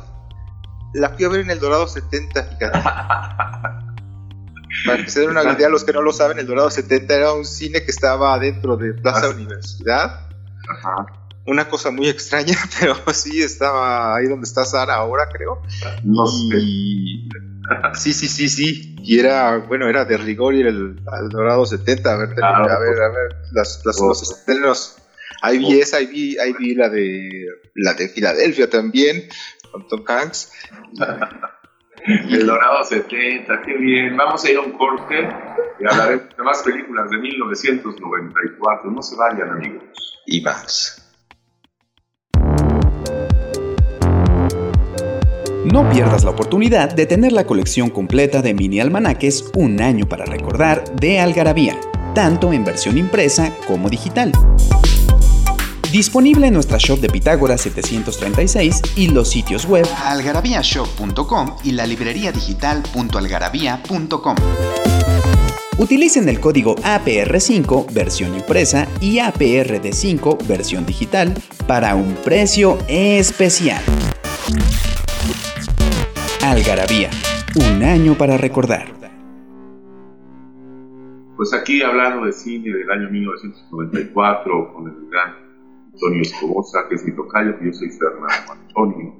La 0.94 1.11
fui 1.11 1.25
a 1.26 1.28
ver 1.28 1.40
en 1.40 1.50
el 1.50 1.61
Dorado 1.61 1.87
70, 1.87 2.42
fíjate. 2.44 2.78
Para 4.87 5.04
que 5.04 5.11
se 5.11 5.20
den 5.20 5.30
una 5.30 5.42
idea 5.52 5.66
a 5.66 5.70
los 5.70 5.85
que 5.85 5.92
no 5.92 6.02
lo 6.02 6.12
saben, 6.12 6.38
el 6.38 6.47
Dorado 6.47 6.70
70 6.70 7.14
era 7.14 7.32
un 7.32 7.44
cine 7.44 7.82
que 7.82 7.90
estaba 7.90 8.38
dentro 8.38 8.76
de 8.76 8.94
Plaza 8.94 9.26
Ah. 9.26 9.30
Universidad. 9.30 10.20
Ajá. 10.70 11.06
Una 11.47 11.68
cosa 11.68 11.90
muy 11.90 12.08
extraña, 12.08 12.56
pero 12.80 12.94
sí 13.12 13.42
estaba 13.42 14.14
ahí 14.16 14.26
donde 14.28 14.47
está 14.47 14.64
Sara 14.64 14.94
ahora, 14.97 15.28
creo. 15.32 15.62
No 16.04 16.26
sé. 16.26 16.56
Y... 17.95 17.97
Sí, 17.99 18.13
sí, 18.13 18.29
sí, 18.29 18.49
sí. 18.49 18.97
Y 19.03 19.19
era, 19.19 19.57
bueno, 19.59 19.89
era 19.89 20.05
de 20.05 20.17
rigor 20.17 20.55
ir 20.55 20.67
el, 20.67 20.97
Dorado 21.31 21.65
70. 21.67 22.13
A 22.13 22.17
ver, 22.17 22.35
Claro. 22.35 22.65
a 22.71 22.79
ver, 22.79 23.03
a 23.03 23.09
ver, 23.09 23.37
las, 23.53 23.83
las- 23.85 24.01
Oh. 24.01 24.09
los 24.09 24.23
estrenos. 24.23 24.97
Ahí 25.43 25.59
vi 25.59 25.81
esa, 25.81 25.99
ahí 25.99 26.07
vi, 26.07 26.39
ahí 26.39 26.53
vi 26.59 26.75
la 26.75 26.89
de 26.89 27.47
la 27.77 27.95
de 27.95 28.09
Filadelfia 28.09 28.69
también, 28.69 29.29
con 29.71 29.87
Tom 29.89 30.03
Hanks. 30.07 30.53
El 32.07 32.47
Dorado 32.47 32.85
70, 32.85 33.63
qué 33.63 33.77
bien. 33.77 34.17
Vamos 34.17 34.45
a 34.45 34.51
ir 34.51 34.57
a 34.57 34.61
un 34.61 34.73
corte 34.73 35.29
y 35.81 35.85
hablaremos 35.87 36.37
de 36.37 36.43
más 36.43 36.63
películas 36.63 37.11
de 37.11 37.19
1994. 37.19 38.91
No 38.91 39.03
se 39.03 39.17
vayan, 39.17 39.51
amigos. 39.51 39.83
Y 40.27 40.41
más. 40.41 41.05
No 45.65 45.91
pierdas 45.91 46.23
la 46.25 46.31
oportunidad 46.31 46.95
de 46.95 47.07
tener 47.07 47.33
la 47.33 47.45
colección 47.45 47.91
completa 47.91 48.43
de 48.43 48.55
mini 48.55 48.79
almanaques 48.81 49.45
Un 49.55 49.81
año 49.81 50.09
para 50.09 50.25
recordar 50.25 50.85
de 50.97 51.19
Algarabía, 51.19 51.81
tanto 52.15 52.53
en 52.53 52.65
versión 52.65 52.97
impresa 52.97 53.53
como 53.67 53.91
digital. 53.91 54.31
Disponible 55.91 56.47
en 56.47 56.55
nuestra 56.55 56.79
shop 56.79 57.00
de 57.00 57.09
Pitágoras 57.09 57.62
736 57.62 58.83
y 58.97 59.09
los 59.09 59.31
sitios 59.31 59.67
web 59.67 59.85
algarabíashop.com 60.05 61.57
y 61.65 61.73
la 61.73 61.87
librería 61.87 62.31
digital.algarabía.com. 62.31 64.37
Utilicen 65.79 66.29
el 66.29 66.38
código 66.41 66.77
APR5 66.77 67.91
versión 67.93 68.35
impresa 68.35 68.87
y 69.00 69.19
APRD5 69.19 70.47
versión 70.47 70.85
digital 70.85 71.35
para 71.67 71.95
un 71.95 72.15
precio 72.17 72.77
especial. 72.88 73.83
Algarabía, 76.50 77.11
un 77.57 77.83
año 77.83 78.14
para 78.14 78.38
recordar. 78.38 78.87
Pues 81.37 81.52
aquí 81.55 81.83
hablando 81.83 82.25
de 82.25 82.33
cine 82.33 82.75
del 82.75 82.90
año 82.90 83.11
1994 83.11 84.73
con 84.73 84.88
el 84.88 85.11
gran 85.11 85.35
Antonio 85.93 86.23
Escobosa, 86.23 86.87
que 86.88 86.95
es 86.97 87.05
mi 87.05 87.14
tocayo, 87.14 87.59
que 87.59 87.67
yo 87.67 87.73
soy 87.73 87.90
Fernando 87.90 88.52
Antonio. 88.52 89.14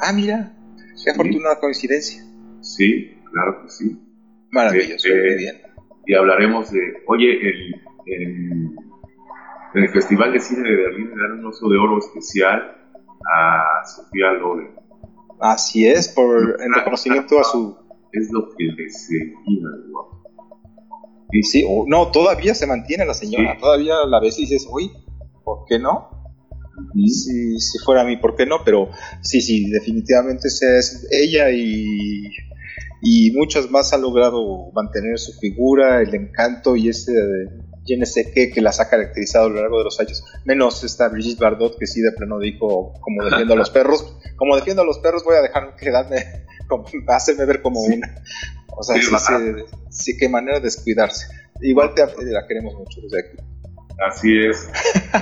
Ah, 0.00 0.12
mira, 0.12 0.52
qué 1.04 1.10
afortunada 1.10 1.60
coincidencia. 1.60 2.24
Sí, 2.62 3.14
claro 3.30 3.62
que 3.62 3.68
sí. 3.68 4.00
Maravilloso, 4.50 5.06
Eh, 5.08 5.20
muy 5.28 5.36
bien. 5.36 5.56
Y 6.06 6.14
hablaremos 6.14 6.72
de, 6.72 6.80
oye, 7.06 7.30
el, 7.48 7.74
el- 8.06 8.76
en 9.74 9.82
el 9.84 9.88
Festival 9.90 10.32
de 10.32 10.40
Cine 10.40 10.68
de 10.68 10.74
Berlín 10.76 11.10
le 11.14 11.22
dan 11.22 11.38
un 11.38 11.46
oso 11.46 11.68
de 11.68 11.78
oro 11.78 11.98
especial 11.98 12.76
a 13.32 13.84
Sofía 13.86 14.32
Loren. 14.32 14.70
Así 15.40 15.86
es, 15.86 16.08
por 16.08 16.60
en 16.62 16.72
reconocimiento 16.74 17.38
a 17.40 17.44
su. 17.44 17.76
Es 18.12 18.28
lo 18.32 18.48
que 18.56 18.64
le 18.64 18.90
seguía, 18.90 19.68
guapo. 19.90 20.22
Y 21.32 21.42
sí, 21.44 21.64
oh, 21.68 21.84
no, 21.86 22.10
todavía 22.10 22.54
se 22.54 22.66
mantiene 22.66 23.06
la 23.06 23.14
señora, 23.14 23.54
Sí. 23.54 23.60
todavía 23.60 23.94
la 24.06 24.20
ves 24.20 24.38
y 24.38 24.42
dices, 24.42 24.66
uy, 24.70 24.90
¿por 25.44 25.64
qué 25.68 25.78
no? 25.78 26.08
Si, 27.06 27.60
si 27.60 27.78
fuera 27.84 28.00
a 28.02 28.04
mí, 28.04 28.16
¿por 28.16 28.34
qué 28.34 28.46
no? 28.46 28.56
Pero 28.64 28.88
sí, 29.22 29.40
sí, 29.40 29.70
definitivamente 29.70 30.48
es 30.48 31.06
ella 31.12 31.50
y, 31.50 32.24
y 33.02 33.30
muchas 33.32 33.70
más 33.70 33.92
han 33.92 34.02
logrado 34.02 34.72
mantener 34.72 35.18
su 35.18 35.32
figura, 35.38 36.00
el 36.02 36.14
encanto 36.14 36.74
y 36.74 36.88
ese 36.88 37.12
yo 37.86 37.96
no 37.98 38.06
sé 38.06 38.30
qué 38.32 38.50
que 38.50 38.60
las 38.60 38.78
ha 38.80 38.88
caracterizado 38.88 39.46
a 39.46 39.48
lo 39.48 39.60
largo 39.60 39.78
de 39.78 39.84
los 39.84 39.98
años. 40.00 40.24
Menos 40.44 40.84
esta 40.84 41.08
Brigitte 41.08 41.40
Bardot 41.40 41.78
que 41.78 41.86
sí 41.86 42.00
de 42.00 42.12
plano 42.12 42.38
dijo, 42.38 42.92
como 43.00 43.24
defiendo 43.24 43.54
a 43.54 43.56
los 43.56 43.70
perros, 43.78 44.16
como 44.36 44.56
defiendo 44.56 44.82
a 44.82 44.84
los 44.86 44.98
perros 44.98 45.24
voy 45.24 45.36
a 45.36 45.42
dejar 45.42 45.74
quedarme, 45.76 46.16
como, 46.68 46.84
hacerme 47.08 47.44
ver 47.46 47.62
como 47.62 47.80
Sí. 47.80 47.94
una. 47.96 48.14
O 48.76 48.82
sea, 48.82 48.96
Sí, 48.96 49.02
sí, 49.02 49.64
sí, 49.90 50.16
qué 50.16 50.28
manera 50.28 50.58
de 50.58 50.64
descuidarse. 50.64 51.26
Igual 51.62 51.92
te, 51.94 52.02
la 52.24 52.46
queremos 52.46 52.74
mucho 52.74 53.00
desde 53.02 53.20
aquí. 53.20 53.36
Así 54.08 54.38
es. 54.46 54.68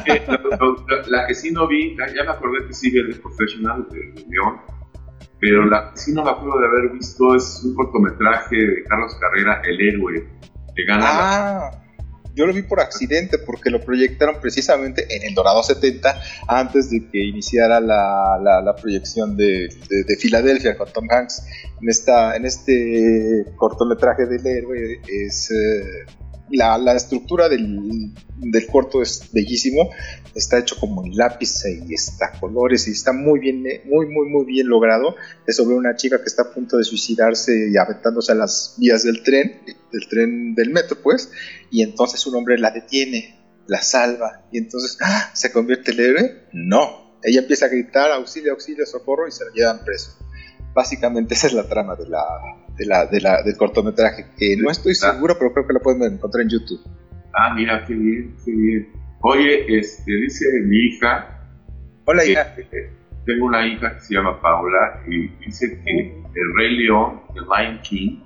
Eh, 0.07 0.23
la, 0.29 0.41
la- 0.41 1.07
la 1.09 1.27
que 1.27 1.35
sí 1.35 1.50
no 1.50 1.67
vi, 1.67 1.97
la- 1.97 2.07
ya 2.15 2.23
me 2.25 2.31
acordé 2.31 2.67
que 2.69 2.75
sí 2.75 2.91
vi 2.91 2.99
el 3.00 3.19
Professional 3.21 3.87
de, 3.91 3.99
de 3.99 4.29
León, 4.29 4.61
pero 5.41 5.65
la 5.67 5.91
que 5.93 5.99
sí 5.99 6.12
no 6.12 6.23
me 6.25 6.31
acuerdo 6.31 6.61
de 6.61 6.67
haber 6.67 6.93
visto 6.93 7.35
es 7.35 7.61
un 7.65 7.75
cortometraje 7.75 8.55
de 8.57 8.85
Carlos 8.85 9.17
Carrera, 9.21 9.62
El 9.65 9.81
Héroe, 9.81 10.29
que 10.77 10.85
gana 10.85 11.07
Ah, 11.09 11.71
yo 12.38 12.47
lo 12.47 12.54
vi 12.54 12.62
por 12.62 12.80
accidente 12.80 13.37
porque 13.38 13.68
lo 13.68 13.80
proyectaron 13.80 14.40
precisamente 14.40 15.07
en 15.14 15.25
el 15.25 15.35
Dorado 15.35 15.62
70 15.62 16.21
antes 16.47 16.88
de 16.90 17.07
que 17.11 17.18
iniciara 17.25 17.80
la, 17.80 18.38
la- 18.42 18.62
proyección 18.76 19.37
de, 19.37 19.68
de- 19.88 20.04
de 20.04 20.16
Filadelfia 20.16 20.76
con 20.78 20.88
Tom 20.92 21.07
Hanks. 21.11 21.42
En, 21.83 21.88
esta, 21.88 22.37
en 22.37 22.45
este 22.47 23.45
cortometraje 23.57 24.26
del 24.26 24.47
héroe 24.47 25.00
es... 25.09 25.50
eh, 25.50 26.07
la, 26.50 26.78
la 26.78 26.95
estructura 26.95 27.49
del, 27.49 28.12
del 28.37 28.67
corto 28.67 29.02
es 29.02 29.31
bellísimo, 29.33 29.90
está 30.35 30.59
hecho 30.59 30.76
como 30.78 31.05
en 31.05 31.17
lápiz 31.17 31.64
y 31.67 31.95
está 31.95 32.33
colores 32.38 32.88
y 32.88 32.93
está 32.93 33.12
muy 33.12 33.40
bien, 33.40 33.62
muy, 33.85 34.07
muy, 34.07 34.28
muy 34.28 34.45
bien 34.47 34.69
logrado. 34.69 35.17
Es 35.47 35.57
sobre 35.57 35.76
una 35.76 35.97
chica 35.97 36.19
que 36.19 36.26
está 36.26 36.43
a 36.43 36.52
punto 36.52 36.76
de 36.76 36.85
suicidarse 36.85 37.71
y 37.71 37.76
aventándose 37.76 38.33
a 38.33 38.35
las 38.35 38.75
vías 38.78 39.02
del 39.02 39.23
tren, 39.23 39.61
del 39.93 40.09
tren 40.09 40.55
del 40.55 40.71
metro, 40.71 40.99
pues, 41.02 41.31
y 41.71 41.83
entonces 41.83 42.25
un 42.26 42.37
hombre 42.37 42.59
la 42.59 42.71
detiene, 42.71 43.38
la 43.67 43.83
salva, 43.83 44.47
y 44.52 44.59
entonces 44.59 44.97
¡ah! 45.00 45.31
se 45.35 45.52
convierte 45.52 45.93
el 45.93 46.00
héroe. 46.00 46.43
No, 46.52 47.19
ella 47.23 47.40
empieza 47.40 47.67
a 47.67 47.69
gritar 47.69 48.11
auxilio, 48.12 48.52
auxilio, 48.52 48.87
socorro 48.87 49.26
y 49.28 49.33
se 49.33 49.45
la 49.45 49.50
llevan 49.52 49.85
preso. 49.85 50.17
Básicamente 50.75 51.35
esa 51.35 51.49
es 51.49 51.52
la 51.52 51.69
trama 51.69 51.97
de 51.97 52.09
la, 52.09 52.23
de 52.79 52.87
la, 52.87 53.07
de 53.07 53.21
la- 53.21 53.43
del 53.43 53.57
cortometraje, 53.57 54.27
que 54.39 54.57
no 54.57 54.71
estoy 54.71 54.95
seguro, 54.95 55.35
pero 55.39 55.53
creo 55.53 55.67
que 55.67 55.73
la 55.75 55.81
pueden 55.81 56.03
encontrar 56.15 56.43
en 56.45 56.51
YouTube. 56.51 56.81
Ah, 57.35 57.53
mira, 57.55 57.85
qué 57.87 57.95
bien, 57.95 58.35
qué 58.45 58.53
bien. 58.53 58.89
Oye, 59.21 59.79
este, 59.79 60.13
dice 60.13 60.45
mi 60.65 60.77
hija, 60.87 61.41
Hola, 62.05 62.23
que, 62.23 62.33
hija. 62.33 62.55
eh, 62.57 62.91
tengo 63.27 63.47
una 63.47 63.67
hija 63.67 63.95
que 63.95 64.01
se 64.01 64.15
llama 64.15 64.41
Paula 64.41 65.03
y 65.09 65.29
dice 65.45 65.81
que 65.85 65.91
el 66.01 66.57
Rey 66.57 66.77
León, 66.79 67.21
el 67.35 67.43
Lion 67.45 67.81
King, 67.83 68.21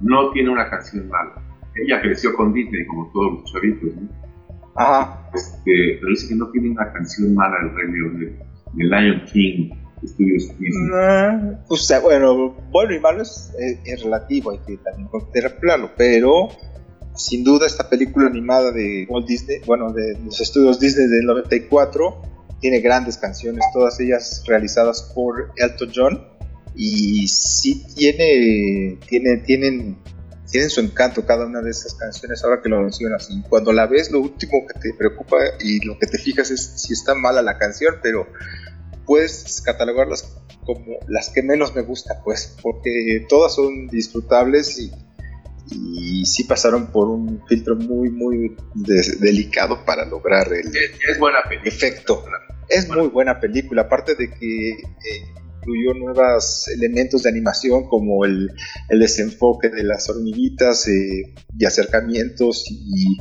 no 0.00 0.30
tiene 0.32 0.50
una 0.50 0.68
canción 0.68 1.08
mala. 1.08 1.32
Ella 1.74 2.00
creció 2.02 2.34
con 2.34 2.52
Disney 2.52 2.84
como 2.86 3.10
todos 3.12 3.32
los 3.40 3.52
chavitos, 3.52 3.96
¿no? 3.96 4.08
Ajá. 4.76 5.28
Este, 5.34 5.96
pero 5.98 6.08
dice 6.10 6.28
que 6.28 6.34
no 6.34 6.50
tiene 6.50 6.70
una 6.70 6.92
canción 6.92 7.34
mala 7.34 7.56
el 7.62 7.74
Rey 7.74 7.92
León 7.92 8.20
de, 8.20 8.26
de 8.74 8.84
Lion 8.84 9.22
King, 9.32 9.70
Estudios 10.02 10.48
Disney. 10.58 11.56
O 11.68 11.76
sea, 11.76 12.00
bueno, 12.00 12.54
bueno 12.70 12.94
y 12.94 13.00
malo 13.00 13.22
es, 13.22 13.50
es- 13.58 13.78
es 13.84 14.02
relativo, 14.02 14.50
hay 14.50 14.58
que 14.66 14.76
también 14.78 15.08
contemplarlo, 15.08 15.90
pero 15.96 16.48
sin 17.14 17.44
duda 17.44 17.66
esta 17.66 17.88
película 17.90 18.26
animada 18.26 18.72
de 18.72 19.06
Walt 19.08 19.26
Disney, 19.26 19.58
bueno, 19.66 19.92
de 19.92 20.18
los 20.24 20.40
estudios 20.40 20.80
Disney 20.80 21.06
del 21.08 21.24
94, 21.26 22.22
tiene 22.60 22.80
grandes 22.80 23.18
canciones, 23.18 23.64
todas 23.72 23.98
ellas 24.00 24.42
realizadas 24.46 25.12
por 25.14 25.52
Elton 25.56 25.90
John, 25.94 26.26
y 26.74 27.28
sí 27.28 27.84
tiene, 27.94 28.98
tiene, 29.06 29.36
tienen, 29.38 29.98
tienen 30.50 30.70
su 30.70 30.80
encanto 30.80 31.26
cada 31.26 31.44
una 31.46 31.60
de 31.60 31.70
esas 31.70 31.94
canciones, 31.94 32.42
ahora 32.44 32.62
que 32.62 32.68
lo 32.70 32.80
mencionas, 32.80 33.28
y 33.30 33.42
cuando 33.42 33.72
la 33.72 33.86
ves 33.86 34.10
lo 34.10 34.20
último 34.20 34.52
que 34.66 34.80
te 34.80 34.94
preocupa 34.94 35.36
y 35.60 35.84
lo 35.84 35.98
que 35.98 36.06
te 36.06 36.16
fijas 36.18 36.50
es 36.50 36.64
si 36.80 36.92
está 36.94 37.14
mala 37.14 37.42
la 37.42 37.58
canción, 37.58 37.96
pero 38.02 38.26
puedes 39.06 39.60
catalogarlas 39.64 40.36
como 40.64 40.96
las 41.08 41.28
que 41.30 41.42
menos 41.42 41.74
me 41.74 41.82
gustan, 41.82 42.18
pues, 42.24 42.56
porque 42.62 43.26
todas 43.28 43.54
son 43.54 43.88
disfrutables 43.88 44.78
y, 44.78 44.92
y 45.70 46.24
sí 46.26 46.44
pasaron 46.44 46.86
por 46.92 47.08
un 47.08 47.42
filtro 47.48 47.74
muy, 47.76 48.10
muy 48.10 48.56
de- 48.74 49.16
delicado 49.20 49.84
para 49.84 50.04
lograr 50.04 50.52
el 50.52 50.68
Es, 50.68 50.92
es 51.08 51.18
buena 51.18 51.42
película. 51.48 51.68
efecto. 51.68 52.24
Es 52.68 52.88
muy 52.88 53.08
buena 53.08 53.38
película, 53.40 53.82
aparte 53.82 54.14
de 54.14 54.30
que 54.30 54.70
eh, 54.70 55.34
incluyó 55.62 55.94
nuevos 55.94 56.68
elementos 56.68 57.22
de 57.22 57.30
animación 57.30 57.88
como 57.88 58.24
el, 58.24 58.50
desenfoque 58.90 59.68
de 59.68 59.84
las 59.84 60.08
hormiguitas 60.10 60.86
eh, 60.88 61.34
y 61.58 61.64
acercamientos 61.64 62.64
y 62.70 63.18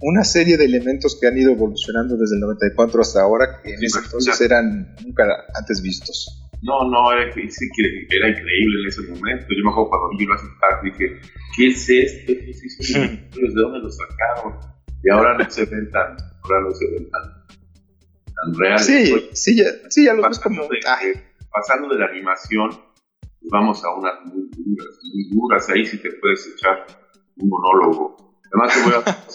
una 0.00 0.24
serie 0.24 0.56
de 0.56 0.64
elementos 0.64 1.18
que 1.20 1.26
han 1.26 1.38
ido 1.38 1.52
evolucionando 1.52 2.16
desde 2.16 2.36
el 2.36 2.40
94 2.40 3.00
hasta 3.00 3.22
ahora 3.22 3.60
que 3.62 3.74
en 3.74 3.84
ese 3.84 3.98
entonces 4.00 4.40
eran 4.40 4.94
nunca 5.04 5.24
antes 5.54 5.82
vistos. 5.82 6.48
No, 6.62 6.88
no, 6.88 7.12
era, 7.12 7.22
era 7.24 8.28
increíble 8.28 8.82
en 8.82 8.88
ese 8.88 9.02
momento. 9.02 9.46
Yo 9.48 9.64
me 9.64 9.70
acuerdo 9.70 9.90
cuando 9.90 10.16
vi 10.16 10.26
lo 10.26 10.34
a 10.34 10.80
dije, 10.84 11.20
¿qué 11.56 11.66
es 11.68 11.88
esto? 11.88 12.32
¿De 13.40 13.52
dónde 13.54 13.78
lo 13.80 13.90
sacaron? 13.90 14.60
Y 15.02 15.10
ahora 15.10 15.36
no 15.36 15.50
se 15.50 15.64
ven 15.64 15.90
tan, 15.90 16.16
ahora 16.42 16.60
no 16.62 16.70
se 16.70 16.86
ven 16.86 17.10
tan, 17.10 17.22
tan 17.24 18.54
reales. 18.54 18.86
Sí, 18.86 19.28
sí, 19.32 19.56
ya, 19.56 19.64
sí, 19.88 20.04
ya 20.04 20.14
lo 20.14 20.28
ves 20.28 20.38
como... 20.38 20.62
De, 20.68 20.78
ah. 20.86 21.00
Pasando 21.52 21.88
de 21.88 21.98
la 22.00 22.06
animación, 22.06 22.70
vamos 23.50 23.84
a 23.84 23.94
unas 23.94 24.24
muy 24.24 24.48
duras, 24.50 24.98
muy 25.12 25.28
duras. 25.30 25.68
Ahí 25.68 25.86
sí 25.86 25.98
te 26.00 26.10
puedes 26.12 26.46
echar 26.46 26.86
un 27.36 27.48
monólogo. 27.48 28.16
Además 28.46 28.74
te 28.74 28.82
voy 28.82 28.92
a 28.92 29.00
dar 29.00 29.26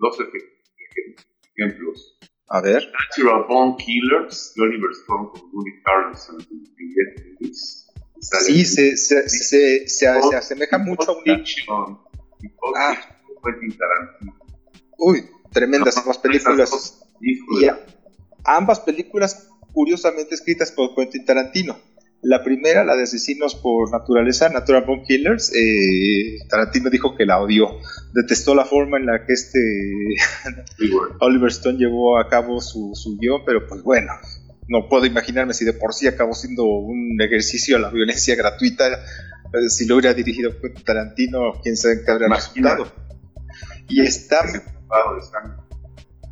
dos 0.00 0.18
ejemplos. 1.56 2.18
A 2.48 2.60
ver. 2.60 2.92
Natural 2.92 3.46
Bone 3.48 3.76
Killers, 3.78 4.52
de 4.54 4.62
Oliver 4.62 4.90
Stone 4.90 5.28
con 5.30 5.50
Woody 5.52 5.70
Harrelson 5.84 6.38
y 6.50 7.52
Sí, 8.20 8.64
se, 8.64 8.96
se, 8.96 9.28
se, 9.28 9.88
se, 9.88 10.08
asemeja 10.08 10.78
mucho 10.78 11.10
a 11.10 11.18
una. 11.18 11.44
Ah. 12.76 12.98
Uy, 14.98 15.28
tremendas 15.52 15.96
ambas 15.98 16.18
películas. 16.18 17.02
Y 17.20 17.66
ambas 18.44 18.80
películas 18.80 19.48
curiosamente 19.74 20.34
escritas 20.34 20.72
por 20.72 20.94
Quentin 20.94 21.26
Tarantino. 21.26 21.76
La 22.22 22.42
primera, 22.42 22.84
la 22.84 22.96
de 22.96 23.02
Asesinos 23.02 23.54
por 23.54 23.90
Naturaleza, 23.90 24.48
Natural 24.48 24.84
Born 24.86 25.02
Killers, 25.02 25.52
eh, 25.54 26.38
Tarantino 26.48 26.88
dijo 26.88 27.14
que 27.16 27.26
la 27.26 27.38
odió. 27.38 27.68
Detestó 28.14 28.54
la 28.54 28.64
forma 28.64 28.96
en 28.96 29.04
la 29.04 29.26
que 29.26 29.34
este 29.34 29.58
Oliver 31.20 31.50
Stone 31.50 31.76
llevó 31.76 32.18
a 32.18 32.30
cabo 32.30 32.62
su, 32.62 32.92
su 32.94 33.18
guion, 33.18 33.42
pero 33.44 33.66
pues 33.66 33.82
bueno, 33.82 34.12
no 34.68 34.88
puedo 34.88 35.04
imaginarme 35.04 35.52
si 35.52 35.66
de 35.66 35.74
por 35.74 35.92
sí 35.92 36.06
acabó 36.06 36.32
siendo 36.32 36.64
un 36.64 37.20
ejercicio 37.20 37.76
a 37.76 37.80
la 37.80 37.90
violencia 37.90 38.34
gratuita. 38.36 38.88
Eh, 38.88 39.68
si 39.68 39.86
lo 39.86 39.96
hubiera 39.96 40.14
dirigido 40.14 40.50
Tarantino, 40.84 41.60
quién 41.62 41.76
sabe 41.76 42.02
qué 42.04 42.10
habría 42.10 42.28
resultado. 42.28 42.90
Y 43.88 44.00
está. 44.00 44.40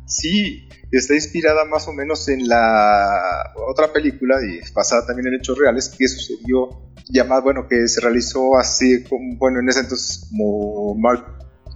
Sí, 0.07 0.67
está 0.97 1.15
inspirada 1.15 1.65
más 1.65 1.87
o 1.87 1.93
menos 1.93 2.27
en 2.29 2.47
la 2.47 3.51
otra 3.67 3.91
película 3.91 4.35
y 4.43 4.59
basada 4.73 5.05
también 5.05 5.27
en 5.27 5.39
hechos 5.39 5.57
reales 5.57 5.89
que 5.89 6.07
sucedió 6.07 6.69
llamada 7.09 7.41
bueno 7.41 7.67
que 7.67 7.87
se 7.87 7.99
realizó 8.01 8.57
así 8.57 9.03
como 9.03 9.35
bueno 9.37 9.59
en 9.59 9.69
ese 9.69 9.81
entonces 9.81 10.27
como 10.29 10.95
Mark 10.95 11.25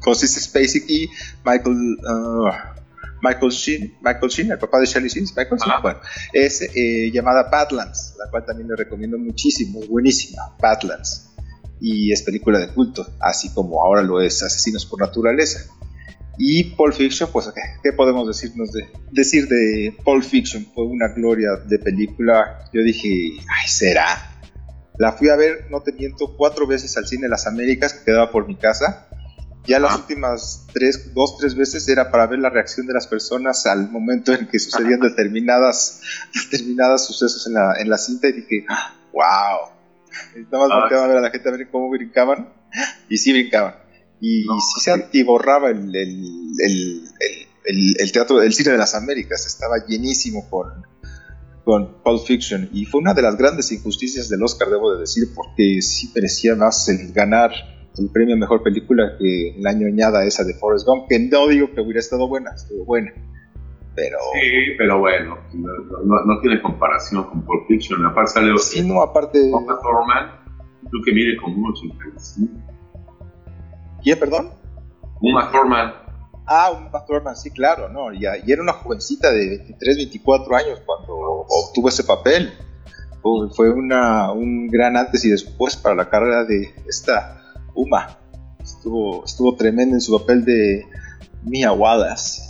Consist 0.02 0.38
Spacek 0.38 0.90
y 0.90 1.10
Michael 1.44 1.98
uh, 2.08 2.78
Michael 3.22 3.52
Sheen, 3.52 3.98
Michael 4.02 4.30
Sheen, 4.30 4.52
el 4.52 4.60
papá 4.60 4.80
de 4.80 4.86
Shelly 4.86 5.10
Sheen, 5.10 5.26
Michael 5.36 5.60
Sheen, 5.60 5.82
bueno, 5.82 6.00
es 6.34 6.62
eh, 6.62 7.10
llamada 7.12 7.50
Badlands, 7.50 8.16
la 8.20 8.30
cual 8.30 8.46
también 8.46 8.68
le 8.68 8.76
recomiendo 8.76 9.18
muchísimo, 9.18 9.80
es 9.82 9.88
buenísima, 9.88 10.56
Badlands, 10.62 11.32
y 11.82 12.12
es 12.12 12.22
película 12.22 12.60
de 12.60 12.68
culto, 12.70 13.08
así 13.20 13.52
como 13.54 13.84
ahora 13.84 14.02
lo 14.02 14.22
es 14.22 14.44
Asesinos 14.44 14.86
por 14.86 15.02
Naturaleza. 15.02 15.66
Y 16.38 16.76
Pulp 16.76 16.94
Fiction, 16.94 17.30
pues, 17.32 17.52
¿qué, 17.82 17.94
podemos 17.94 18.28
decirnos 18.28 18.72
de, 18.72 18.88
decir 19.12 19.48
de 19.48 19.96
Pulp 20.04 20.24
Fiction? 20.24 20.66
Fue 20.74 20.86
una 20.86 21.08
gloria 21.08 21.50
de 21.66 21.80
película. 21.80 22.70
Yo 22.72 22.84
dije, 22.84 23.10
ay, 23.40 23.68
será. 23.68 24.40
La 25.00 25.14
fui 25.14 25.30
a 25.30 25.36
ver, 25.36 25.68
no 25.72 25.82
te 25.82 25.94
miento, 25.94 26.36
cuatro 26.38 26.68
veces 26.68 26.96
al 26.98 27.08
cine 27.08 27.28
Las 27.28 27.48
Américas, 27.48 27.94
que 27.94 28.06
quedaba 28.06 28.32
por 28.32 28.48
mi 28.48 28.56
casa. 28.56 29.08
Ya 29.66 29.80
las 29.80 29.94
ah. 29.94 29.98
últimas 29.98 30.68
tres, 30.74 31.14
dos, 31.14 31.38
tres 31.38 31.56
veces 31.56 31.90
era 31.90 32.12
para 32.12 32.28
ver 32.28 32.40
la 32.40 32.50
reacción 32.50 32.86
de 32.86 32.94
las 32.94 33.08
personas 33.08 33.66
al 33.66 33.90
momento 33.90 34.32
en 34.32 34.48
que 34.48 34.60
sucedían 34.60 35.00
determinadas, 35.02 36.02
determinadas 36.52 37.06
sucesos 37.06 37.48
en 37.48 37.54
la, 37.54 37.74
en 37.80 37.90
la 37.90 37.98
cinta 37.98 38.28
y 38.28 38.34
dije, 38.34 38.66
wow. 39.12 39.76
Nada 40.52 40.68
más 40.68 40.92
a 40.92 41.08
ver 41.08 41.18
a 41.18 41.22
la 41.22 41.32
gente 41.32 41.50
a 41.50 41.52
ver 41.52 41.70
cómo 41.70 41.90
brincaban 41.90 42.54
y 43.10 43.18
sí 43.18 43.34
brincaban 43.34 43.87
y 44.20 44.44
sí 44.44 44.82
se 44.82 44.92
atiborraba 44.92 45.70
el, 45.70 45.96
el, 45.96 47.04
el, 47.66 48.12
teatro, 48.12 48.42
el 48.42 48.54
cine 48.54 48.72
de 48.72 48.78
las 48.78 48.96
Américas, 48.96 49.46
estaba 49.46 49.86
llenísimo 49.88 50.50
con, 50.50 50.86
con 51.64 52.02
Pulp 52.02 52.26
Fiction 52.26 52.70
y 52.74 52.86
fue 52.86 53.02
una 53.02 53.14
de 53.14 53.22
las 53.22 53.38
grandes 53.38 53.72
injusticias 53.72 54.30
del 54.30 54.44
Oscar, 54.44 54.70
debo 54.70 54.94
de 54.94 55.02
decir, 55.02 55.26
porque 55.36 55.82
sí 55.82 56.12
merecía 56.16 56.56
más 56.56 56.90
el 56.90 57.12
ganar 57.14 57.52
el 58.00 58.10
premio 58.12 58.36
a 58.36 58.38
mejor 58.38 58.62
película 58.62 59.16
que 59.18 59.56
la 59.58 59.72
añoñada 59.72 60.24
esa 60.24 60.44
de 60.44 60.54
Forrest 60.54 60.86
Gump, 60.86 61.08
que 61.10 61.20
no 61.20 61.48
digo 61.48 61.72
que 61.74 61.82
hubiera 61.82 62.00
estado 62.00 62.28
buena, 62.28 62.52
estuvo 62.54 62.86
buena. 62.86 63.12
Pero... 63.96 64.18
Sí, 64.34 64.76
pero 64.78 65.00
bueno, 65.00 65.40
no, 65.54 66.40
tiene 66.42 66.62
comparación 66.62 67.24
con 67.24 67.44
Pulp 67.44 67.68
Fiction. 67.68 68.06
Aparte 68.06 68.34
sale 68.34 68.56
sí, 68.60 68.88
no, 68.88 69.02
aparte... 69.02 69.50
tú 70.92 71.02
que 71.04 71.12
mire 71.12 71.36
con 71.38 71.54
un 71.54 71.72
85 71.72 72.77
¿Quién, 74.08 74.20
perdón? 74.20 74.54
Uma 75.20 75.52
Thurman. 75.52 75.94
Ah, 76.46 76.72
Uma 76.72 77.06
Thurman, 77.06 77.36
sí, 77.36 77.52
claro, 77.52 77.90
¿no? 77.90 78.14
Y, 78.14 78.26
y, 78.26 78.52
era 78.54 78.62
una 78.62 78.72
jovencita 78.72 79.34
de 79.34 79.50
23, 79.50 79.98
24 79.98 80.56
años 80.56 80.82
cuando 80.86 81.14
obtuvo 81.14 81.90
ese 81.90 82.06
papel. 82.06 82.54
Fue 83.54 83.70
una, 83.70 84.32
un 84.32 84.70
gran 84.70 84.96
antes 84.96 85.26
y 85.26 85.30
después 85.30 85.76
para 85.76 85.94
la 85.94 86.10
carrera 86.10 86.46
de 86.46 86.74
esta 86.88 87.42
Uma. 87.76 88.18
Estuvo, 88.64 89.26
estuvo 89.26 89.58
tremenda 89.58 89.96
en 89.96 90.02
su 90.02 90.18
papel 90.18 90.46
de 90.46 90.86
Mia 91.44 91.74
Wallace. 91.74 92.42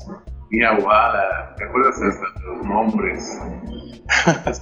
Mia 0.51 0.73
Wallace, 0.73 1.55
¿te 1.57 1.63
acuerdas 1.63 1.95
hasta 1.99 2.39
los 2.41 2.67
nombres? 2.67 3.39
los 4.45 4.61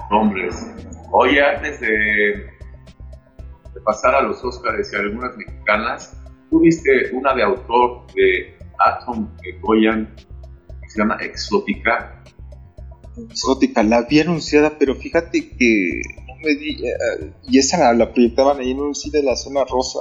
nombres. 0.10 0.66
Oye, 1.12 1.40
antes 1.46 1.78
de, 1.78 1.86
de 1.86 3.80
pasar 3.84 4.16
a 4.16 4.22
los 4.22 4.42
Oscars 4.42 4.92
y 4.92 4.96
algunas 4.96 5.36
mexicanas, 5.36 6.20
Tuviste 6.54 7.10
una 7.12 7.34
de 7.34 7.42
autor 7.42 8.06
de 8.14 8.56
Atom 8.78 9.28
Goyan 9.60 10.14
que 10.80 10.88
se 10.88 11.00
llama 11.00 11.16
Exótica. 11.20 12.22
Exótica, 13.28 13.82
la 13.82 14.02
vi 14.02 14.20
anunciada, 14.20 14.78
pero 14.78 14.94
fíjate 14.94 15.48
que 15.48 16.00
no 16.28 16.36
me 16.44 16.54
di, 16.54 16.86
eh, 16.86 17.32
y 17.48 17.58
esa 17.58 17.92
la, 17.92 18.12
proyectaban 18.12 18.60
ahí 18.60 18.70
en 18.70 18.78
un 18.78 18.94
cine 18.94 19.18
de 19.18 19.24
la 19.24 19.34
zona 19.34 19.64
rosa 19.64 19.98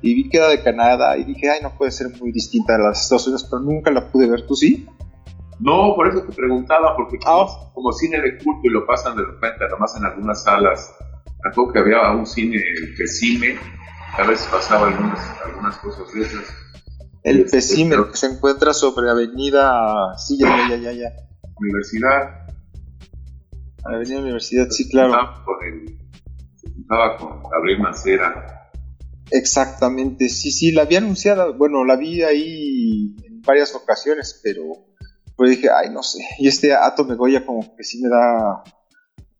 y 0.00 0.14
vi 0.14 0.28
que 0.28 0.36
era 0.36 0.46
de 0.46 0.62
Canadá 0.62 1.18
y 1.18 1.24
dije, 1.24 1.50
ay, 1.50 1.58
no 1.64 1.76
puede 1.76 1.90
ser 1.90 2.06
muy 2.20 2.30
distinta 2.30 2.76
a 2.76 2.78
las 2.78 3.02
Estados 3.02 3.26
Unidos, 3.26 3.48
pero 3.50 3.60
nunca 3.60 3.90
la 3.90 4.08
pude 4.12 4.30
ver, 4.30 4.46
¿tú 4.46 4.54
sí? 4.54 4.86
No, 5.58 5.94
por 5.96 6.06
eso 6.06 6.22
te 6.22 6.32
preguntaba, 6.32 6.94
porque 6.94 7.18
como, 7.18 7.40
ah. 7.40 7.70
como 7.74 7.90
cine 7.90 8.20
de 8.20 8.38
culto 8.38 8.60
y 8.62 8.68
lo 8.68 8.86
pasan 8.86 9.16
de 9.16 9.24
repente, 9.24 9.68
nomás 9.68 9.96
en 9.96 10.04
algunas 10.04 10.44
salas, 10.44 10.94
algo 11.42 11.72
que 11.72 11.80
había 11.80 12.12
un 12.12 12.24
cine, 12.24 12.56
el 12.56 13.08
cine 13.08 13.56
a 14.16 14.26
veces 14.26 14.46
pasaba 14.48 14.88
algunas, 14.88 15.20
algunas 15.44 15.76
cosas 15.78 16.12
de 16.12 16.22
esas. 16.22 16.44
El 17.22 17.40
este, 17.40 17.58
que 18.10 18.16
se 18.16 18.26
encuentra 18.26 18.72
sobre 18.72 19.10
Avenida. 19.10 20.16
Sí, 20.16 20.38
ya, 20.38 20.68
ya, 20.68 20.76
ya, 20.76 20.92
ya. 20.92 21.12
Universidad. 21.56 22.46
Avenida 23.84 24.20
Universidad, 24.20 24.68
sí, 24.70 24.88
claro. 24.88 25.12
se 26.56 26.70
juntaba 26.72 27.16
con 27.16 27.42
Gabriel 27.50 27.80
Macera. 27.80 28.70
Exactamente, 29.30 30.28
sí, 30.28 30.50
sí, 30.50 30.72
la 30.72 30.82
había 30.82 30.98
anunciada. 30.98 31.50
Bueno, 31.50 31.84
la 31.84 31.96
vi 31.96 32.22
ahí 32.22 33.16
en 33.24 33.42
varias 33.42 33.74
ocasiones, 33.74 34.40
pero 34.42 34.62
pues 35.36 35.50
dije, 35.50 35.68
ay, 35.70 35.90
no 35.90 36.02
sé. 36.02 36.18
Y 36.38 36.48
este 36.48 36.72
Ato 36.74 37.04
Megoya, 37.04 37.44
como 37.44 37.76
que 37.76 37.84
sí 37.84 38.00
me 38.00 38.08
da. 38.08 38.64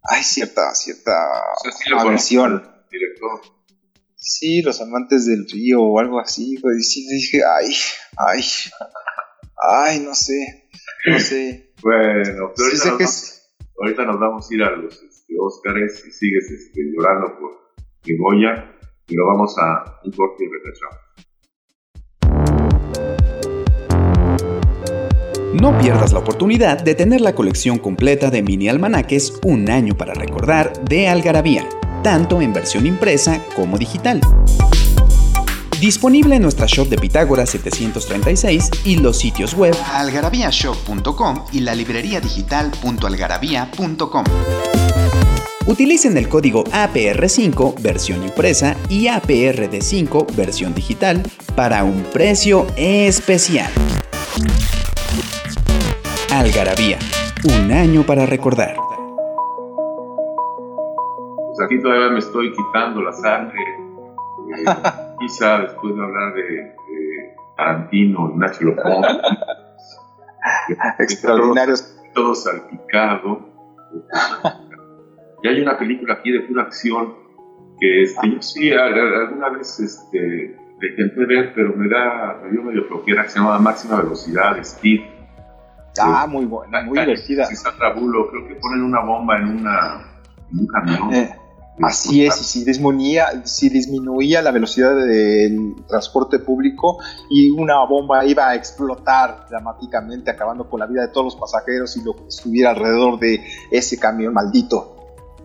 Ay, 0.02 0.22
cierta, 0.22 0.74
cierta 0.74 1.12
o 1.96 2.00
aversión. 2.00 2.62
Director 2.90 3.57
sí, 4.18 4.62
los 4.62 4.80
amantes 4.80 5.26
del 5.26 5.48
río 5.48 5.80
o 5.80 5.98
algo 5.98 6.20
así, 6.20 6.58
pues 6.60 6.90
sí 6.90 7.06
dije, 7.08 7.40
ay, 7.44 7.72
ay, 8.16 8.42
ay, 9.56 10.00
no 10.00 10.14
sé, 10.14 10.68
no 11.06 11.18
sé. 11.18 11.72
Bueno, 11.80 12.52
pero 12.56 12.68
ahorita, 13.80 14.04
nos, 14.04 14.18
vamos 14.18 14.50
a 14.50 14.54
ir 14.54 14.62
a 14.62 14.70
los 14.70 14.94
este, 14.94 15.34
Óscares 15.38 16.04
y 16.06 16.10
sigues 16.10 16.50
este, 16.50 16.80
llorando 16.92 17.38
por 17.38 17.68
Goya 18.18 18.74
y 19.06 19.14
lo 19.14 19.26
vamos 19.26 19.54
a 19.58 20.00
un 20.04 20.12
corte 20.12 20.44
y 20.44 20.48
regresamos. 20.48 20.98
No 25.54 25.78
pierdas 25.78 26.12
la 26.12 26.18
oportunidad 26.18 26.82
de 26.82 26.94
tener 26.94 27.20
la 27.20 27.34
colección 27.34 27.78
completa 27.78 28.30
de 28.30 28.42
mini 28.42 28.68
almanaques 28.68 29.40
Un 29.44 29.70
año 29.70 29.96
para 29.96 30.14
recordar 30.14 30.72
de 30.84 31.08
Algarabía 31.08 31.68
tanto 32.02 32.40
en 32.40 32.52
versión 32.52 32.86
impresa 32.86 33.40
como 33.54 33.78
digital. 33.78 34.20
Disponible 35.80 36.36
en 36.36 36.42
nuestra 36.42 36.66
shop 36.66 36.88
de 36.88 36.98
Pitágoras 36.98 37.50
736 37.50 38.70
y 38.84 38.96
los 38.96 39.16
sitios 39.16 39.54
web 39.54 39.76
algarabíashop.com 39.92 41.44
y 41.52 41.60
la 41.60 41.74
librería 41.74 42.20
digital.algarabía.com. 42.20 44.24
Utilicen 45.66 46.16
el 46.16 46.28
código 46.28 46.64
APR5 46.64 47.80
versión 47.80 48.24
impresa 48.24 48.74
y 48.88 49.06
APRD5 49.06 50.34
versión 50.34 50.74
digital 50.74 51.22
para 51.54 51.84
un 51.84 52.02
precio 52.04 52.66
especial. 52.76 53.70
Algarabía, 56.30 56.98
un 57.44 57.70
año 57.70 58.04
para 58.04 58.26
recordar. 58.26 58.87
Pues 61.58 61.66
aquí 61.72 61.82
todavía 61.82 62.10
me 62.10 62.20
estoy 62.20 62.52
quitando 62.52 63.02
la 63.02 63.12
sangre. 63.12 63.60
Eh, 63.60 64.64
quizá 65.18 65.58
después 65.58 65.96
de 65.96 66.02
hablar 66.04 66.34
de, 66.34 66.42
de 66.42 67.36
Tarantino, 67.56 68.32
Nacho 68.36 68.64
Lopón. 68.64 69.04
Extraordinarios. 71.00 71.96
Todo, 72.14 72.26
todo 72.26 72.34
salpicado. 72.34 73.48
Y 75.40 75.46
hay 75.46 75.60
una 75.60 75.78
película 75.78 76.14
aquí 76.14 76.32
de 76.32 76.40
pura 76.40 76.62
acción 76.64 77.14
que 77.78 78.02
este, 78.02 78.28
yo 78.28 78.42
sí 78.42 78.72
alguna 78.72 79.50
vez 79.50 79.78
este, 79.78 80.56
intenté 80.82 81.26
ver, 81.26 81.52
pero 81.54 81.76
me 81.76 81.88
da, 81.88 82.40
me 82.42 82.50
dio 82.50 82.64
medio 82.64 82.82
flojera, 82.86 83.22
que 83.22 83.28
se 83.28 83.38
llama 83.38 83.56
Máxima 83.60 84.02
Velocidad, 84.02 84.58
Speed. 84.58 85.00
Ah, 86.02 86.26
muy 86.28 86.44
buena, 86.44 86.82
muy 86.82 86.98
divertida. 86.98 87.44
Sí, 87.44 87.54
Sandra 87.54 87.92
Bullock, 87.92 88.32
creo 88.32 88.48
que 88.48 88.56
ponen 88.56 88.82
una 88.82 89.00
bomba 89.02 89.38
en, 89.38 89.60
una, 89.60 90.00
en 90.50 90.58
un 90.58 90.66
camión. 90.66 91.14
Eh, 91.14 91.37
así 91.82 92.24
es, 92.24 92.40
y 92.40 92.44
si 92.44 92.64
disminuía, 92.64 93.42
si 93.44 93.68
disminuía 93.68 94.42
la 94.42 94.50
velocidad 94.50 94.94
del 94.96 95.74
transporte 95.86 96.38
público 96.38 96.98
y 97.30 97.50
una 97.50 97.84
bomba 97.86 98.24
iba 98.24 98.48
a 98.48 98.54
explotar 98.54 99.46
dramáticamente, 99.48 100.30
acabando 100.30 100.68
con 100.68 100.80
la 100.80 100.86
vida 100.86 101.02
de 101.02 101.08
todos 101.08 101.26
los 101.26 101.36
pasajeros 101.36 101.96
y 101.96 102.02
lo 102.02 102.16
que 102.16 102.28
estuviera 102.28 102.70
alrededor 102.70 103.18
de 103.18 103.44
ese 103.70 103.98
camión 103.98 104.34
maldito. 104.34 104.96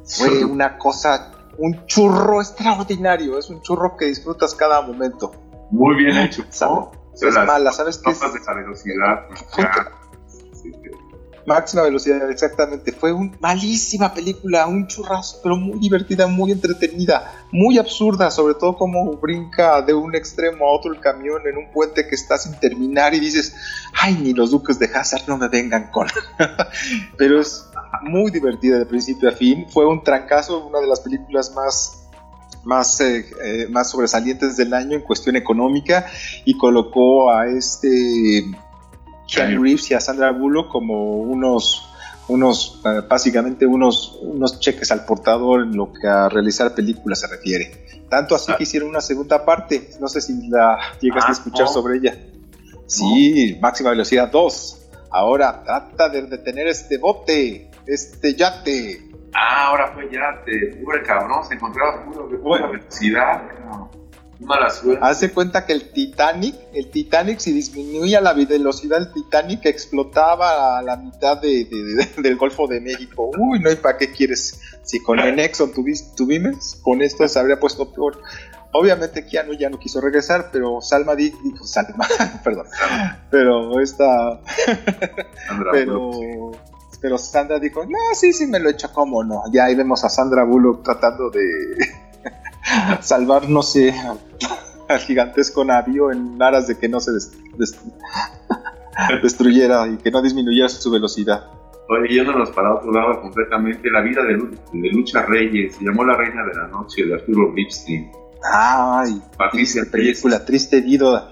Fue 0.05 0.43
una 0.43 0.77
cosa, 0.77 1.31
un 1.57 1.85
churro 1.85 2.41
extraordinario, 2.41 3.37
es 3.37 3.49
un 3.49 3.61
churro 3.61 3.95
que 3.95 4.05
disfrutas 4.05 4.53
cada 4.55 4.81
momento. 4.81 5.31
Muy 5.71 5.95
bien 5.95 6.17
hecho. 6.17 6.43
¿no? 6.61 6.91
es 7.13 7.35
mala, 7.35 7.71
¿sabes 7.71 7.99
qué? 7.99 8.11
de 8.11 8.39
esa 8.39 8.53
velocidad. 8.53 9.27
Pues, 9.27 9.45
Máxima 11.45 11.83
velocidad, 11.83 12.29
exactamente. 12.31 12.91
Fue 12.91 13.11
una 13.11 13.31
malísima 13.39 14.13
película, 14.13 14.65
un 14.65 14.87
churrazo, 14.87 15.39
pero 15.43 15.57
muy 15.57 15.77
divertida, 15.79 16.27
muy 16.27 16.51
entretenida, 16.51 17.45
muy 17.51 17.77
absurda, 17.77 18.31
sobre 18.31 18.53
todo 18.53 18.77
como 18.77 19.11
brinca 19.17 19.81
de 19.81 19.93
un 19.93 20.15
extremo 20.15 20.65
a 20.65 20.71
otro 20.71 20.93
el 20.93 21.01
camión 21.01 21.41
en 21.45 21.57
un 21.57 21.71
puente 21.71 22.07
que 22.07 22.15
está 22.15 22.37
sin 22.37 22.57
terminar 22.59 23.13
y 23.13 23.19
dices, 23.19 23.55
ay, 23.93 24.17
ni 24.21 24.33
los 24.33 24.51
duques 24.51 24.79
de 24.79 24.85
Hazard 24.85 25.27
no 25.27 25.37
me 25.37 25.49
vengan 25.49 25.91
con. 25.91 26.07
pero 27.17 27.41
es 27.41 27.65
muy 28.03 28.31
divertida 28.31 28.79
de 28.79 28.85
principio 28.85 29.29
a 29.29 29.33
fin. 29.33 29.65
Fue 29.69 29.85
un 29.85 30.01
trancazo, 30.01 30.65
una 30.65 30.79
de 30.79 30.87
las 30.87 31.01
películas 31.01 31.51
más 31.53 31.99
más, 32.63 33.01
eh, 33.01 33.25
eh, 33.43 33.67
más 33.69 33.89
sobresalientes 33.91 34.55
del 34.55 34.73
año 34.73 34.95
en 34.95 35.01
cuestión 35.01 35.35
económica 35.35 36.05
y 36.45 36.57
colocó 36.57 37.29
a 37.29 37.47
este 37.47 38.45
Keanu 39.33 39.63
Reeves 39.63 39.89
y 39.91 39.93
a 39.93 39.99
Sandra 39.99 40.31
Bullock 40.31 40.69
como 40.69 41.17
unos, 41.17 41.89
unos 42.27 42.81
eh, 42.85 43.01
básicamente 43.07 43.65
unos, 43.65 44.19
unos 44.21 44.59
cheques 44.59 44.91
al 44.91 45.05
portador 45.05 45.63
en 45.63 45.75
lo 45.75 45.91
que 45.91 46.07
a 46.07 46.29
realizar 46.29 46.73
películas 46.73 47.19
se 47.21 47.27
refiere. 47.27 47.85
Tanto 48.09 48.35
así 48.35 48.51
ah. 48.51 48.57
que 48.57 48.63
hicieron 48.63 48.89
una 48.89 49.01
segunda 49.01 49.43
parte, 49.43 49.89
no 49.99 50.07
sé 50.07 50.21
si 50.21 50.47
la 50.47 50.77
llegaste 50.99 51.27
a 51.27 51.29
ah, 51.29 51.37
escuchar 51.37 51.67
sobre 51.67 51.97
ella. 51.97 52.17
Sí, 52.85 53.57
máxima 53.61 53.89
velocidad 53.89 54.29
2. 54.29 54.79
Ahora 55.09 55.63
trata 55.63 56.09
de 56.09 56.23
detener 56.23 56.67
este 56.67 56.97
bote, 56.97 57.69
este 57.85 58.35
yate. 58.35 59.09
Ah, 59.33 59.67
ahora 59.69 59.91
fue 59.93 60.09
yate. 60.11 60.81
Pobre 60.83 61.01
cabrón, 61.03 61.43
se 61.45 61.55
encontraba 61.55 62.03
puro 62.05 62.27
de 62.27 62.37
pura 62.37 62.67
velocidad. 62.67 63.41
Mala 64.43 64.69
suerte. 64.69 65.03
Hace 65.03 65.31
cuenta 65.31 65.65
que 65.65 65.73
el 65.73 65.91
Titanic, 65.91 66.55
el 66.73 66.89
Titanic, 66.89 67.39
si 67.39 67.51
disminuía 67.51 68.21
la 68.21 68.33
velocidad 68.33 68.99
del 68.99 69.11
Titanic, 69.11 69.65
explotaba 69.65 70.77
a 70.77 70.81
la 70.81 70.97
mitad 70.97 71.41
de, 71.41 71.65
del 72.17 72.35
Golfo 72.35 72.67
de 72.67 72.81
México. 72.81 73.31
Uy, 73.37 73.59
no, 73.59 73.71
¿y 73.71 73.75
para 73.75 73.97
qué 73.97 74.11
quieres? 74.11 74.59
Si 74.83 74.99
con 74.99 75.19
el 75.19 75.35
Nexon 75.35 75.71
tuvimos, 76.15 76.75
con 76.83 77.01
esto 77.01 77.27
se 77.27 77.39
habría 77.39 77.59
puesto 77.59 77.91
peor. 77.91 78.21
Obviamente 78.73 79.25
Keanu 79.25 79.53
ya 79.53 79.69
no 79.69 79.77
quiso 79.77 80.01
regresar, 80.01 80.49
pero 80.51 80.81
Salma 80.81 81.15
dijo, 81.15 81.37
Salma, 81.63 82.07
perdón, 82.43 82.65
pero 83.29 83.79
esta, 83.79 84.41
pero, 85.71 86.51
pero 86.99 87.17
Sandra 87.19 87.59
dijo, 87.59 87.85
no, 87.85 87.99
sí, 88.15 88.33
sí 88.33 88.47
me 88.47 88.59
lo 88.59 88.69
he 88.69 88.71
hecho, 88.71 88.91
¿cómo 88.91 89.23
no? 89.23 89.43
Ya 89.51 89.65
ahí 89.65 89.75
vemos 89.75 90.03
a 90.03 90.09
Sandra 90.09 90.43
Bullock 90.43 90.83
tratando 90.83 91.29
de 91.29 91.75
salvar, 93.01 93.49
no 93.49 93.63
sé, 93.63 93.93
al 94.87 94.99
gigantesco 94.99 95.63
navío 95.63 96.11
en 96.11 96.41
aras 96.41 96.67
de 96.67 96.77
que 96.77 96.87
no 96.87 96.99
se 96.99 97.11
destruyera 99.21 99.87
y 99.87 99.97
que 99.97 100.11
no 100.11 100.21
disminuyera 100.21 100.69
su 100.69 100.91
velocidad. 100.91 101.45
Oye, 101.89 102.15
yéndonos 102.15 102.49
para 102.51 102.75
otro 102.75 102.91
lado 102.91 103.21
completamente, 103.21 103.91
la 103.91 104.01
vida 104.01 104.21
de, 104.23 104.37
Lucha 104.91 105.23
Reyes, 105.23 105.75
se 105.75 105.83
llamó 105.83 106.05
La 106.05 106.15
Reina 106.15 106.45
de 106.45 106.53
la 106.55 106.67
Noche, 106.67 107.05
de 107.05 107.13
Arturo 107.13 107.51
Ripstein. 107.53 108.09
Ay, 108.43 109.21
Patricia 109.37 109.83
película, 109.89 110.43
triste 110.45 110.81
vida. 110.81 111.31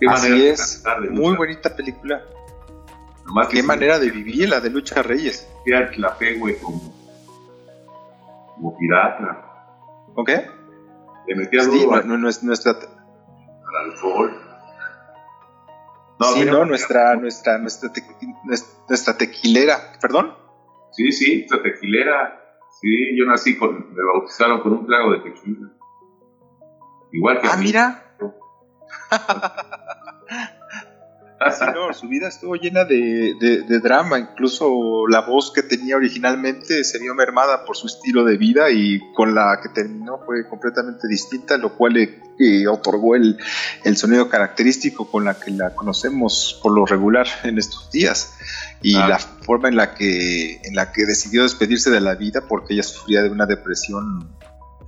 Qué 0.00 0.06
Así 0.08 0.46
es, 0.46 0.84
muy 1.10 1.36
bonita 1.36 1.74
película. 1.74 2.22
Qué 3.50 3.62
manera 3.62 3.98
de 3.98 4.10
vivir 4.10 4.48
la 4.48 4.60
de 4.60 4.70
Lucha 4.70 5.02
Reyes. 5.02 5.48
La 5.66 6.16
güey, 6.38 6.56
como, 6.58 6.92
como 8.54 8.78
pirata. 8.78 9.47
¿Con 10.18 10.24
qué? 10.24 10.50
Le 11.28 11.36
metía 11.36 11.60
sí, 11.60 11.70
duro 11.70 12.02
no, 12.02 12.18
no, 12.18 12.28
es 12.28 12.42
nuestra... 12.42 12.72
al 12.72 13.76
alcohol. 13.84 14.36
No, 16.18 16.26
sí, 16.26 16.44
no, 16.44 16.64
nuestra, 16.64 17.14
nuestra, 17.14 17.58
nuestra, 17.58 17.92
nuestra 18.88 19.16
tequilera, 19.16 19.92
¿perdón? 20.00 20.34
Sí, 20.90 21.12
sí, 21.12 21.46
nuestra 21.48 21.62
tequilera. 21.62 22.36
Sí, 22.80 23.16
yo 23.16 23.26
nací 23.26 23.56
con, 23.56 23.94
me 23.94 24.04
bautizaron 24.12 24.60
con 24.60 24.72
un 24.72 24.86
trago 24.88 25.12
de 25.12 25.20
tequila. 25.20 25.68
Igual 27.12 27.40
que 27.40 27.46
Ah, 27.46 27.56
mira. 27.56 28.16
Sí, 31.52 31.64
no, 31.74 31.92
su 31.92 32.08
vida 32.08 32.28
estuvo 32.28 32.54
llena 32.56 32.84
de, 32.84 33.34
de, 33.40 33.80
drama, 33.80 34.18
incluso 34.18 35.06
la 35.08 35.20
voz 35.20 35.52
que 35.52 35.62
tenía 35.62 35.96
originalmente 35.96 36.84
se 36.84 36.98
vio 36.98 37.14
mermada 37.14 37.64
por 37.64 37.76
su 37.76 37.86
estilo 37.86 38.24
de 38.24 38.36
vida 38.36 38.70
y 38.70 39.00
con 39.14 39.34
la 39.34 39.60
que 39.62 39.68
terminó 39.68 40.18
fue 40.24 40.48
completamente 40.48 41.08
distinta, 41.08 41.56
lo 41.56 41.74
cual 41.76 41.94
le 41.94 42.68
otorgó 42.68 43.16
el, 43.16 43.38
el, 43.84 43.96
sonido 43.96 44.28
característico 44.28 45.10
con 45.10 45.24
la 45.24 45.38
que 45.38 45.50
la 45.50 45.74
conocemos 45.74 46.58
por 46.62 46.72
lo 46.72 46.86
regular 46.86 47.26
en 47.44 47.58
estos 47.58 47.90
días. 47.90 48.34
Y 48.80 48.96
ah. 48.96 49.08
la 49.08 49.18
forma 49.18 49.68
en 49.68 49.76
la 49.76 49.94
que 49.94 50.60
en 50.62 50.74
la 50.74 50.92
que 50.92 51.04
decidió 51.04 51.42
despedirse 51.42 51.90
de 51.90 52.00
la 52.00 52.14
vida 52.14 52.42
porque 52.48 52.74
ella 52.74 52.84
sufría 52.84 53.22
de 53.22 53.30
una 53.30 53.46
depresión 53.46 54.28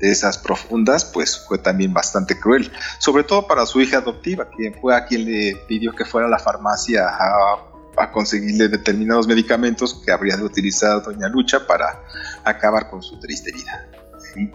de 0.01 0.11
esas 0.11 0.39
profundas, 0.39 1.05
pues 1.05 1.45
fue 1.47 1.59
también 1.59 1.93
bastante 1.93 2.39
cruel, 2.39 2.73
sobre 2.99 3.23
todo 3.23 3.47
para 3.47 3.67
su 3.67 3.81
hija 3.81 3.99
adoptiva, 3.99 4.49
quien 4.49 4.75
fue 4.75 4.97
a 4.97 5.05
quien 5.05 5.27
le 5.27 5.57
pidió 5.69 5.93
que 5.93 6.05
fuera 6.05 6.27
a 6.27 6.31
la 6.31 6.39
farmacia 6.39 7.07
a, 7.07 7.67
conseguirle 8.13 8.69
determinados 8.69 9.29
medicamentos 9.29 10.03
que 10.03 10.11
habría 10.11 10.35
de 10.35 10.43
utilizar 10.43 11.03
Doña 11.03 11.29
Lucha 11.29 11.67
para 11.67 12.01
acabar 12.45 12.89
con 12.89 13.03
su 13.03 13.21
triste 13.21 13.53
vida. 13.53 13.87
Sí. 14.33 14.51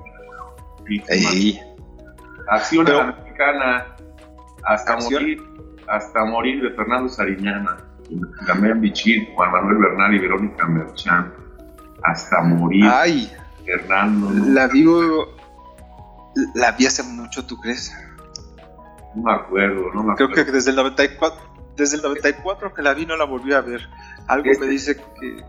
Acción 2.48 2.86
mexicana 2.86 3.96
hasta 4.64 4.98
morir, 4.98 5.44
hasta 5.88 6.26
morir 6.26 6.64
de 6.64 6.72
Fernando 6.72 7.08
Sariñana, 7.08 7.78
Damián 8.48 8.82
Bichir, 8.82 9.28
Juan 9.36 9.52
Manuel 9.52 9.78
Bernal 9.78 10.16
y 10.16 10.20
Verónica 10.20 10.66
Merchán, 10.66 11.32
hasta 12.04 12.42
morir. 12.42 12.86
Ay, 12.92 13.32
Fernando. 13.64 14.32
La 14.48 14.68
vivo 14.68 15.35
la 16.54 16.72
vi 16.74 16.86
hace 16.86 17.04
mucho, 17.04 17.46
¿tú 17.46 17.60
crees? 17.60 17.94
No 19.16 19.24
me 19.24 19.34
acuerdo, 19.34 19.94
no 19.94 20.04
me 20.04 20.14
acuerdo. 20.14 20.34
Creo 20.34 20.46
que 20.46 20.52
desde 20.52 20.72
el 20.72 20.76
94, 20.76 21.40
desde 21.76 21.98
el 21.98 22.04
94 22.04 22.74
que 22.74 22.82
la 22.82 22.94
vi 22.94 23.06
no 23.06 23.16
la 23.16 23.26
volví 23.26 23.54
a 23.54 23.62
ver. 23.62 23.88
Algo 24.28 24.50
me 24.60 24.68
dice 24.68 24.98
que... 24.98 25.44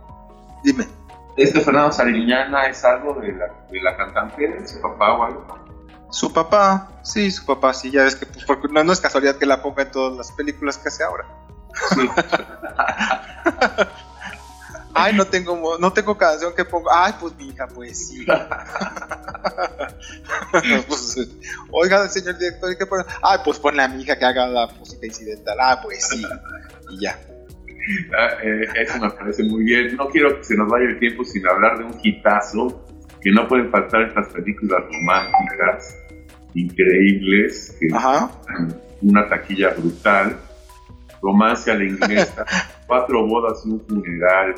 Dime. 0.62 0.86
¿Este 1.36 1.60
Fernando 1.60 1.92
Sariñana 1.92 2.66
es 2.66 2.84
algo 2.84 3.14
de 3.14 3.32
la, 3.32 3.46
de 3.70 3.80
la 3.82 3.96
cantante, 3.96 4.48
de 4.48 4.66
su 4.66 4.80
papá 4.80 5.12
o 5.12 5.24
algo? 5.24 5.66
Su 6.10 6.32
papá, 6.32 6.88
sí, 7.02 7.30
su 7.30 7.44
papá, 7.44 7.74
sí, 7.74 7.90
ya 7.90 8.04
ves 8.04 8.16
que 8.16 8.26
pues, 8.26 8.44
porque 8.44 8.68
no, 8.68 8.82
no 8.84 8.92
es 8.92 9.00
casualidad 9.00 9.36
que 9.36 9.44
la 9.44 9.60
ponga 9.60 9.82
en 9.82 9.90
todas 9.90 10.16
las 10.16 10.32
películas 10.32 10.78
que 10.78 10.88
hace 10.88 11.04
ahora. 11.04 11.26
Sí. 11.90 12.08
Ay, 14.96 15.14
no 15.14 15.26
tengo, 15.26 15.78
no 15.78 15.92
tengo 15.92 16.16
canción 16.16 16.54
que 16.54 16.64
pongo. 16.64 16.90
Ay, 16.92 17.12
pues 17.20 17.36
mi 17.36 17.48
hija, 17.48 17.68
pues 17.68 18.08
sí. 18.08 18.24
pues, 20.88 21.28
oiga, 21.70 22.08
señor 22.08 22.38
director, 22.38 22.76
¿qué 22.76 22.86
pone? 22.86 23.04
Ay, 23.22 23.38
pues 23.44 23.58
pon 23.58 23.78
a 23.78 23.88
mi 23.88 24.02
hija 24.02 24.18
que 24.18 24.24
haga 24.24 24.46
la 24.46 24.66
música 24.78 25.06
incidental. 25.06 25.56
Ah, 25.60 25.80
pues 25.82 26.08
sí. 26.08 26.24
Y 26.90 27.00
ya. 27.00 27.18
Ah, 28.18 28.30
eh, 28.42 28.66
eso 28.82 28.98
me 28.98 29.10
parece 29.10 29.44
muy 29.44 29.64
bien. 29.64 29.96
No 29.96 30.08
quiero 30.08 30.38
que 30.38 30.44
se 30.44 30.56
nos 30.56 30.68
vaya 30.68 30.86
el 30.86 30.98
tiempo 30.98 31.24
sin 31.24 31.46
hablar 31.46 31.78
de 31.78 31.84
un 31.84 32.00
hitazo 32.02 32.84
que 33.20 33.30
no 33.30 33.46
pueden 33.48 33.70
faltar 33.70 34.02
estas 34.02 34.28
películas 34.28 34.82
románticas 34.92 35.96
increíbles, 36.54 37.76
que 37.78 37.88
una 39.02 39.28
taquilla 39.28 39.70
brutal, 39.70 40.36
romance 41.22 41.70
a 41.70 41.74
la 41.74 41.84
inglesa, 41.84 42.44
cuatro 42.86 43.26
bodas 43.26 43.62
y 43.64 43.70
un 43.70 43.86
funeral, 43.86 44.54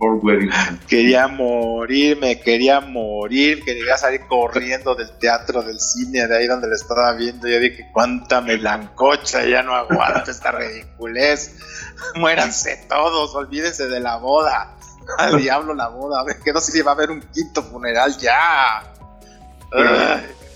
weddings. 0.00 0.54
Quería 0.86 1.28
morirme, 1.28 2.40
quería 2.40 2.80
morir, 2.80 3.62
quería 3.64 3.96
salir 3.96 4.20
corriendo 4.28 4.94
del 4.94 5.10
teatro, 5.18 5.62
del 5.62 5.80
cine, 5.80 6.26
de 6.26 6.36
ahí 6.36 6.46
donde 6.46 6.68
le 6.68 6.74
estaba 6.74 7.12
viendo. 7.14 7.48
Yo 7.48 7.58
dije, 7.58 7.88
cuánta 7.92 8.40
melancocha, 8.40 9.44
ya 9.44 9.62
no 9.62 9.74
aguanto 9.74 10.30
esta 10.30 10.52
ridiculez. 10.52 11.56
Muéranse 12.14 12.86
todos, 12.88 13.34
olvídense 13.34 13.88
de 13.88 14.00
la 14.00 14.16
boda. 14.16 14.76
Al 15.18 15.40
diablo 15.40 15.74
la 15.74 15.88
boda, 15.88 16.22
que 16.44 16.52
no 16.52 16.60
sé 16.60 16.72
si 16.72 16.82
va 16.82 16.90
a 16.90 16.94
haber 16.94 17.10
un 17.10 17.20
quinto 17.32 17.62
funeral 17.62 18.16
ya 18.18 18.82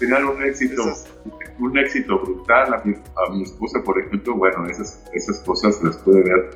final 0.02 0.24
un 0.24 0.42
éxito, 0.42 0.82
un 1.58 1.78
éxito 1.78 2.18
brutal. 2.18 2.74
A 2.74 2.82
mi, 2.84 3.42
esposa, 3.42 3.82
por 3.84 4.00
ejemplo, 4.00 4.34
bueno, 4.34 4.66
esas, 4.66 5.02
esas 5.12 5.38
cosas 5.40 5.80
las 5.82 5.96
puede 5.98 6.22
ver 6.22 6.50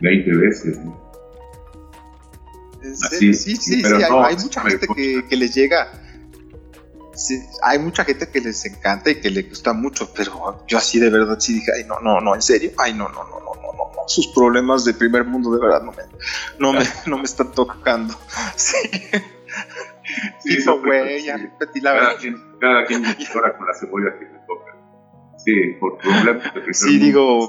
20 0.00 0.36
veces. 0.36 0.78
Sí, 2.82 3.34
sí, 3.34 3.56
sí, 3.56 3.82
hay, 3.84 4.36
mucha 4.36 4.62
gente 4.62 4.86
que, 4.94 5.24
que 5.28 5.36
les 5.36 5.54
llega. 5.54 5.90
hay 7.62 7.78
mucha 7.78 8.04
gente 8.04 8.28
que 8.28 8.40
les 8.40 8.64
encanta 8.64 9.10
y 9.10 9.20
que 9.20 9.30
le 9.30 9.42
gusta 9.42 9.72
mucho, 9.72 10.12
pero 10.14 10.64
yo 10.66 10.78
así 10.78 10.98
de 10.98 11.10
verdad 11.10 11.38
sí 11.38 11.54
dije, 11.54 11.72
ay, 11.76 11.84
no, 11.84 12.00
no, 12.00 12.20
no, 12.20 12.34
en 12.34 12.42
serio, 12.42 12.72
ay, 12.78 12.94
no, 12.94 13.08
no, 13.08 13.24
no, 13.24 13.40
no, 13.40 13.54
no, 13.54 13.72
no, 13.72 13.92
no. 13.94 14.08
sus 14.08 14.28
problemas 14.28 14.84
de 14.84 14.94
primer 14.94 15.24
mundo 15.24 15.52
de 15.52 15.60
verdad 15.60 15.82
no 15.82 15.92
me, 15.92 16.02
no 16.58 16.72
me, 16.72 16.84
no 17.06 17.18
me 17.18 17.24
están 17.24 17.52
tocando. 17.52 18.14
Sí. 18.56 18.76
Sí, 20.42 20.56
eso, 20.56 20.80
güey, 20.80 21.24
ya 21.24 21.36
repetí 21.36 21.80
la 21.80 21.92
verdad. 21.92 22.16
Cada 22.60 22.84
quien 22.86 23.04
ahora 23.04 23.56
con 23.56 23.66
la 23.66 23.74
cebolla 23.74 24.18
que 24.18 24.24
le 24.24 24.38
toca. 24.46 24.76
Sí, 25.44 25.76
por 25.78 25.98
problemas 25.98 26.54
de 26.54 26.74
Sí, 26.74 26.98
digo. 26.98 27.48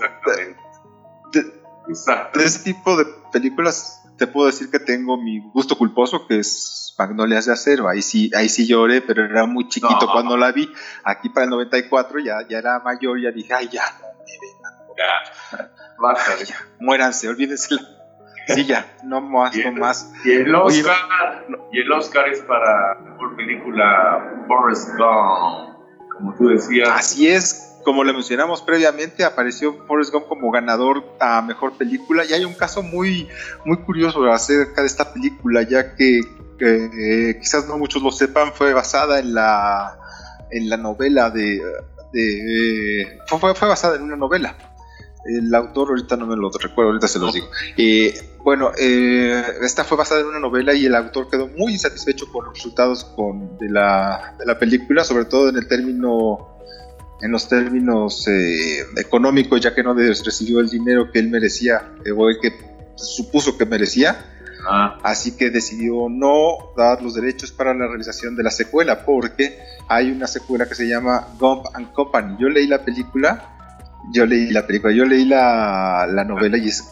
De, 1.33 1.41
de, 1.41 2.45
ese 2.45 2.63
tipo 2.63 2.95
de 2.97 3.05
películas 3.31 4.00
te 4.21 4.27
puedo 4.27 4.45
decir 4.45 4.69
que 4.69 4.77
tengo 4.77 5.17
mi 5.17 5.39
gusto 5.39 5.75
culposo, 5.75 6.27
que 6.27 6.37
es 6.37 6.93
Magnolias 6.95 7.47
de 7.47 7.53
Acero. 7.53 7.89
Ahí 7.89 8.03
sí, 8.03 8.29
ahí 8.35 8.49
sí 8.49 8.67
lloré, 8.67 9.01
pero 9.01 9.25
era 9.25 9.47
muy 9.47 9.67
chiquito 9.67 10.07
cuando 10.11 10.37
la 10.37 10.51
vi. 10.51 10.71
Aquí 11.03 11.29
para 11.29 11.45
el 11.45 11.49
94 11.49 12.19
ya, 12.19 12.47
ya 12.47 12.59
era 12.59 12.79
mayor, 12.81 13.19
ya 13.19 13.31
dije, 13.31 13.51
ay, 13.51 13.67
ya, 13.71 13.81
no 13.99 14.09
me 14.19 14.37
vengan. 14.39 14.73
Ya, 14.95 15.71
basta. 15.97 16.33
muéranse, 16.79 17.29
olvídense 17.29 17.75
Sí, 18.47 18.65
ya, 18.67 18.85
no 19.03 19.21
más, 19.21 19.55
no 19.55 19.71
más. 19.71 20.13
Y 20.23 20.33
el 20.33 20.53
Oscar, 20.53 21.47
y 21.71 21.79
el 21.79 21.91
Oscar 21.91 22.29
es 22.29 22.41
para 22.41 22.99
mejor 22.99 23.35
película 23.35 24.43
Forrest 24.47 24.89
Gump, 24.97 25.79
como 26.11 26.35
tú 26.35 26.49
decías. 26.49 26.89
Así 26.89 27.27
es, 27.27 27.70
como 27.83 28.03
le 28.03 28.13
mencionamos 28.13 28.61
previamente, 28.61 29.23
apareció 29.23 29.85
Forrest 29.85 30.11
Gump 30.11 30.27
como 30.27 30.51
ganador 30.51 31.03
a 31.19 31.41
mejor 31.41 31.77
película. 31.77 32.23
Y 32.25 32.33
hay 32.33 32.45
un 32.45 32.53
caso 32.53 32.83
muy, 32.83 33.27
muy 33.65 33.77
curioso 33.77 34.23
acerca 34.31 34.81
de 34.81 34.87
esta 34.87 35.13
película, 35.13 35.63
ya 35.63 35.95
que 35.95 36.19
eh, 36.59 37.37
quizás 37.39 37.67
no 37.67 37.77
muchos 37.77 38.01
lo 38.01 38.11
sepan, 38.11 38.53
fue 38.53 38.73
basada 38.73 39.19
en 39.19 39.33
la, 39.33 39.97
en 40.51 40.69
la 40.69 40.77
novela 40.77 41.29
de. 41.29 41.61
de 42.13 43.19
fue, 43.27 43.55
fue 43.55 43.67
basada 43.67 43.95
en 43.95 44.03
una 44.03 44.15
novela 44.15 44.55
el 45.25 45.53
autor 45.53 45.89
ahorita 45.89 46.17
no 46.17 46.25
me 46.25 46.35
lo 46.35 46.49
recuerdo, 46.49 46.91
ahorita 46.91 47.07
se 47.07 47.19
los 47.19 47.33
digo. 47.33 47.47
bueno, 48.43 48.71
eh, 48.77 49.43
esta 49.61 49.83
fue 49.83 49.97
basada 49.97 50.21
en 50.21 50.27
una 50.27 50.39
novela 50.39 50.73
y 50.73 50.85
el 50.85 50.95
autor 50.95 51.29
quedó 51.29 51.47
muy 51.47 51.73
insatisfecho 51.73 52.31
con 52.31 52.45
los 52.45 52.55
resultados 52.55 53.05
con, 53.15 53.57
de, 53.59 53.69
la, 53.69 54.35
de 54.39 54.45
la 54.45 54.57
película, 54.57 55.03
sobre 55.03 55.25
todo 55.25 55.49
en 55.49 55.57
el 55.57 55.67
término 55.67 56.50
en 57.21 57.31
los 57.31 57.47
términos 57.47 58.27
eh, 58.27 58.85
económicos, 58.97 59.61
ya 59.61 59.73
que 59.73 59.83
no 59.83 59.93
recibió 59.93 60.59
el 60.59 60.69
dinero 60.69 61.11
que 61.11 61.19
él 61.19 61.29
merecía, 61.29 61.91
eh, 62.05 62.11
o 62.11 62.29
el 62.29 62.39
que 62.39 62.53
supuso 62.95 63.57
que 63.57 63.65
merecía. 63.65 64.25
Ah. 64.67 64.99
Así 65.03 65.35
que 65.35 65.49
decidió 65.49 66.07
no 66.09 66.73
dar 66.77 67.01
los 67.01 67.15
derechos 67.15 67.51
para 67.51 67.73
la 67.73 67.87
realización 67.87 68.35
de 68.35 68.43
la 68.43 68.51
secuela, 68.51 69.05
porque 69.05 69.57
hay 69.87 70.11
una 70.11 70.27
secuela 70.27 70.67
que 70.67 70.75
se 70.75 70.87
llama 70.87 71.27
Gump 71.39 71.65
and 71.73 71.91
Company. 71.93 72.37
Yo 72.39 72.49
leí 72.49 72.67
la 72.67 72.83
película 72.83 73.51
yo 74.09 74.25
leí 74.25 74.49
la 74.51 74.65
película, 74.65 74.93
yo 74.93 75.05
leí 75.05 75.25
la, 75.25 76.07
novela 76.27 76.57
y 76.57 76.67
es 76.67 76.83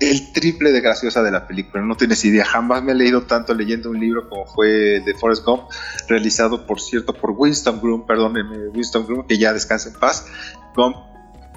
el 0.00 0.32
triple 0.32 0.72
de 0.72 0.80
graciosa 0.80 1.22
de 1.22 1.30
la 1.30 1.46
película. 1.46 1.82
No 1.82 1.96
tienes 1.96 2.24
idea, 2.24 2.44
jamás 2.44 2.82
me 2.82 2.92
he 2.92 2.94
leído 2.94 3.22
tanto 3.22 3.54
leyendo 3.54 3.90
un 3.90 4.00
libro 4.00 4.28
como 4.28 4.44
fue 4.46 5.00
de 5.00 5.14
Forrest 5.14 5.44
Gump, 5.44 5.70
realizado 6.08 6.66
por 6.66 6.80
cierto 6.80 7.12
por 7.12 7.30
Winston 7.30 7.80
Groom, 7.80 8.06
perdónenme, 8.06 8.68
Winston 8.68 9.06
Groom, 9.06 9.26
que 9.26 9.38
ya 9.38 9.52
descansa 9.52 9.88
en 9.88 9.94
paz. 9.94 10.26
Gump 10.74 10.96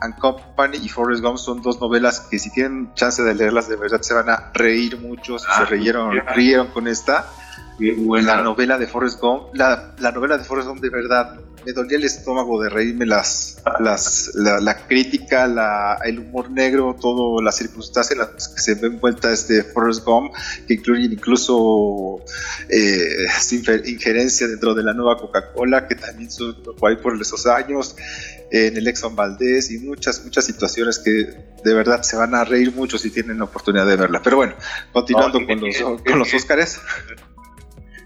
and 0.01 0.17
Company 0.17 0.77
y 0.77 0.87
Forrest 0.87 1.21
Gump 1.21 1.37
son 1.37 1.61
dos 1.61 1.81
novelas 1.81 2.21
que 2.21 2.39
si 2.39 2.49
tienen 2.51 2.93
chance 2.93 3.21
de 3.21 3.35
leerlas 3.35 3.67
de 3.67 3.75
verdad 3.75 4.01
se 4.01 4.13
van 4.13 4.29
a 4.29 4.51
reír 4.53 4.97
mucho, 4.97 5.37
se 5.37 5.47
ah, 5.49 5.65
rieron, 5.65 6.11
rieron 6.33 6.67
con 6.67 6.87
esta. 6.87 7.29
La 7.79 8.41
novela 8.41 8.77
de 8.77 8.87
Forrest 8.87 9.19
Gump, 9.19 9.53
la, 9.53 9.95
la 9.99 10.11
novela 10.11 10.37
de 10.37 10.43
Forrest 10.43 10.67
Gump 10.67 10.81
de 10.81 10.89
verdad 10.89 11.39
me 11.65 11.73
dolía 11.73 11.97
el 11.97 12.03
estómago 12.03 12.61
de 12.61 12.69
reírme 12.69 13.05
las, 13.05 13.61
las 13.79 14.31
la, 14.35 14.87
crítica, 14.87 15.47
la, 15.47 15.99
el 16.03 16.19
humor 16.19 16.51
negro, 16.51 16.95
todo 16.99 17.41
las 17.41 17.57
circunstancias 17.57 18.11
en 18.11 18.19
las 18.19 18.47
que 18.49 18.61
se 18.61 18.75
ve 18.75 18.87
envuelta 18.87 19.31
este 19.31 19.63
Forrest 19.63 20.05
Gump, 20.05 20.33
que 20.67 20.75
incluyen 20.75 21.11
incluso 21.11 22.23
eh, 22.69 23.27
injerencia 23.85 24.47
dentro 24.47 24.73
de 24.73 24.83
la 24.83 24.93
nueva 24.93 25.17
Coca-Cola, 25.17 25.87
que 25.87 25.95
también 25.95 26.29
por 26.77 26.89
ahí 26.89 26.97
por 26.97 27.19
esos 27.19 27.45
años, 27.45 27.95
en 28.51 28.77
el 28.77 28.87
Exxon 28.87 29.15
Valdez 29.15 29.71
y 29.71 29.79
muchas, 29.79 30.23
muchas 30.23 30.45
situaciones 30.45 30.99
que 30.99 31.11
de 31.63 31.73
verdad 31.73 32.01
se 32.01 32.15
van 32.15 32.33
a 32.33 32.43
reír 32.43 32.73
mucho 32.73 32.97
si 32.97 33.11
tienen 33.11 33.37
la 33.37 33.43
oportunidad 33.45 33.85
de 33.85 33.95
verla. 33.95 34.21
Pero 34.23 34.37
bueno, 34.37 34.55
continuando 34.91 35.45
con, 35.45 35.59
los, 35.59 36.01
con 36.01 36.19
los 36.19 36.33
Óscares. 36.33 36.79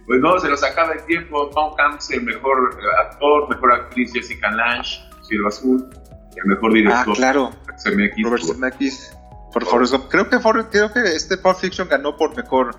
Pues 0.05 0.19
no, 0.19 0.37
se 0.39 0.49
los 0.49 0.63
acaba 0.63 0.93
el 0.93 1.03
tiempo. 1.05 1.49
Tom 1.49 1.73
Hanks, 1.77 2.11
el 2.11 2.23
mejor 2.23 2.77
actor, 2.99 3.49
mejor 3.49 3.73
actriz 3.73 4.11
Jessica 4.13 4.51
Lange, 4.51 4.99
Cielo 5.21 5.47
Azul, 5.47 5.89
el 6.35 6.45
mejor 6.45 6.73
director. 6.73 7.05
Ah, 7.09 7.13
claro. 7.15 7.51
Robert 8.23 8.43
Zemeckis. 8.43 9.15
Por 9.53 9.65
Forrest 9.65 9.93
Gump. 9.93 10.05
Creo 10.09 10.29
que, 10.29 10.39
creo 10.71 10.91
que 10.91 10.99
este 11.15 11.37
Pulp 11.37 11.57
Fiction 11.57 11.87
ganó 11.87 12.17
por 12.17 12.35
mejor 12.35 12.75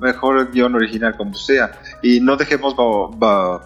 mejor 0.00 0.50
guion 0.52 0.74
original 0.74 1.16
como 1.16 1.34
sea. 1.34 1.72
Y 2.02 2.20
no 2.20 2.36
dejemos 2.36 2.74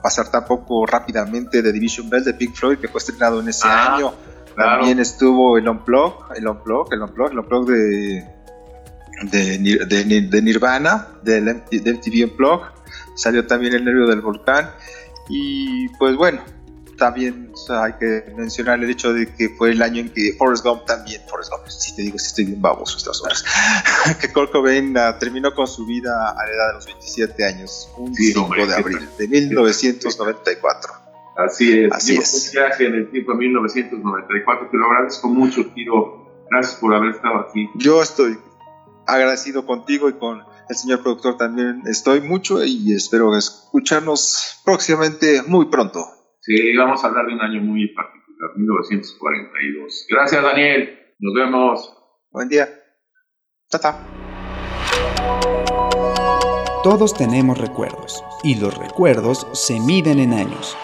pasar 0.03 0.31
tampoco 0.31 0.87
rápidamente 0.87 1.63
de 1.63 1.73
Division 1.73 2.09
Bell 2.09 2.25
de 2.25 2.35
Pink 2.35 2.55
Floyd, 2.55 2.79
que 2.79 2.89
fue 2.89 2.99
estrenado 2.99 3.41
en 3.41 3.49
ese 3.49 3.67
ah, 3.67 3.97
año. 3.97 4.15
También 4.57 4.99
estuvo 4.99 5.57
el 5.57 5.69
Unplug, 5.69 6.33
el 6.35 6.49
Unplug, 6.49 6.93
el 6.93 7.03
Unplug, 7.03 7.31
el 7.31 7.39
Unplug 7.39 7.67
de, 7.69 8.27
de, 9.23 10.23
de, 10.23 10.43
Nirvana, 10.43 11.09
del 11.23 11.45
MTV 11.45 12.31
Unplug 12.31 12.63
salió 13.19 13.47
también 13.47 13.75
El 13.75 13.85
Nervio 13.85 14.07
del 14.07 14.21
Volcán 14.21 14.71
y 15.29 15.89
pues 15.99 16.17
bueno, 16.17 16.41
también 16.97 17.53
hay 17.69 17.93
que 17.95 18.25
mencionar 18.37 18.83
el 18.83 18.91
hecho 18.91 19.13
de 19.13 19.33
que 19.35 19.49
fue 19.51 19.73
el 19.73 19.83
año 19.83 20.01
en 20.01 20.11
que 20.11 20.35
Forrest 20.39 20.65
Gump 20.65 20.85
también, 20.85 21.21
Forrest 21.29 21.51
Gump, 21.51 21.67
si 21.69 21.95
te 21.97 22.03
digo 22.03 22.19
si 22.19 22.27
estoy 22.27 22.45
bien 22.45 22.63
baboso 22.63 22.97
estas 22.97 23.23
horas, 23.23 23.45
que 24.21 24.33
Kurt 24.33 24.53
Cobain 24.53 24.97
ah, 24.97 25.19
terminó 25.19 25.55
con 25.55 25.67
su 25.67 25.87
vida 25.87 26.31
a 26.31 26.47
la 26.47 26.53
edad 26.53 26.69
de 26.69 26.75
los 26.75 26.87
27 26.87 27.45
años, 27.45 27.91
un 27.97 28.15
5 28.15 28.55
de 28.67 28.75
abril 28.75 29.09
de 29.19 29.29
1994. 29.29 30.93
Así 31.37 31.85
es, 31.85 31.93
Así 31.93 32.17
es. 32.17 32.47
un 32.47 32.53
viaje 32.53 32.87
en 32.87 32.95
el 32.95 33.11
tiempo 33.11 33.33
de 33.33 33.39
1994, 33.39 34.69
te 34.71 34.77
lo 34.77 34.87
agradezco 34.87 35.29
mucho, 35.29 35.67
Tiro, 35.67 36.47
gracias 36.51 36.77
por 36.81 36.95
haber 36.95 37.11
estado 37.11 37.39
aquí. 37.41 37.69
Yo 37.77 38.03
estoy 38.03 38.39
agradecido 39.09 39.67
contigo 39.67 40.09
y 40.09 40.13
con 40.13 40.45
el 40.69 40.77
señor 40.77 41.03
productor 41.03 41.39
también 41.39 41.83
estoy 41.87 42.21
mucho 42.21 42.63
y 42.63 42.93
espero 42.95 43.37
escucharnos 43.37 44.61
próximamente 44.65 45.43
muy 45.47 45.67
pronto. 45.67 46.05
Sí, 46.41 46.77
vamos 46.77 47.03
a 47.03 47.09
hablar 47.09 47.27
de 47.27 47.35
un 47.35 47.41
año 47.41 47.61
muy 47.63 47.89
particular, 47.95 48.51
1942. 48.57 50.07
Gracias, 50.11 50.43
Daniel. 50.43 50.99
Nos 51.19 51.35
vemos. 51.35 51.95
Buen 52.31 52.49
día. 52.49 52.69
Tata. 53.71 54.07
Todos 56.85 57.15
tenemos 57.15 57.59
recuerdos 57.59 58.23
y 58.45 58.61
los 58.61 58.77
recuerdos 58.77 59.47
se 59.53 59.81
miden 59.81 60.21
en 60.21 60.33
años. 60.33 60.77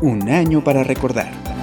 Un 0.00 0.30
año 0.30 0.62
para 0.62 0.84
recordar. 0.84 1.53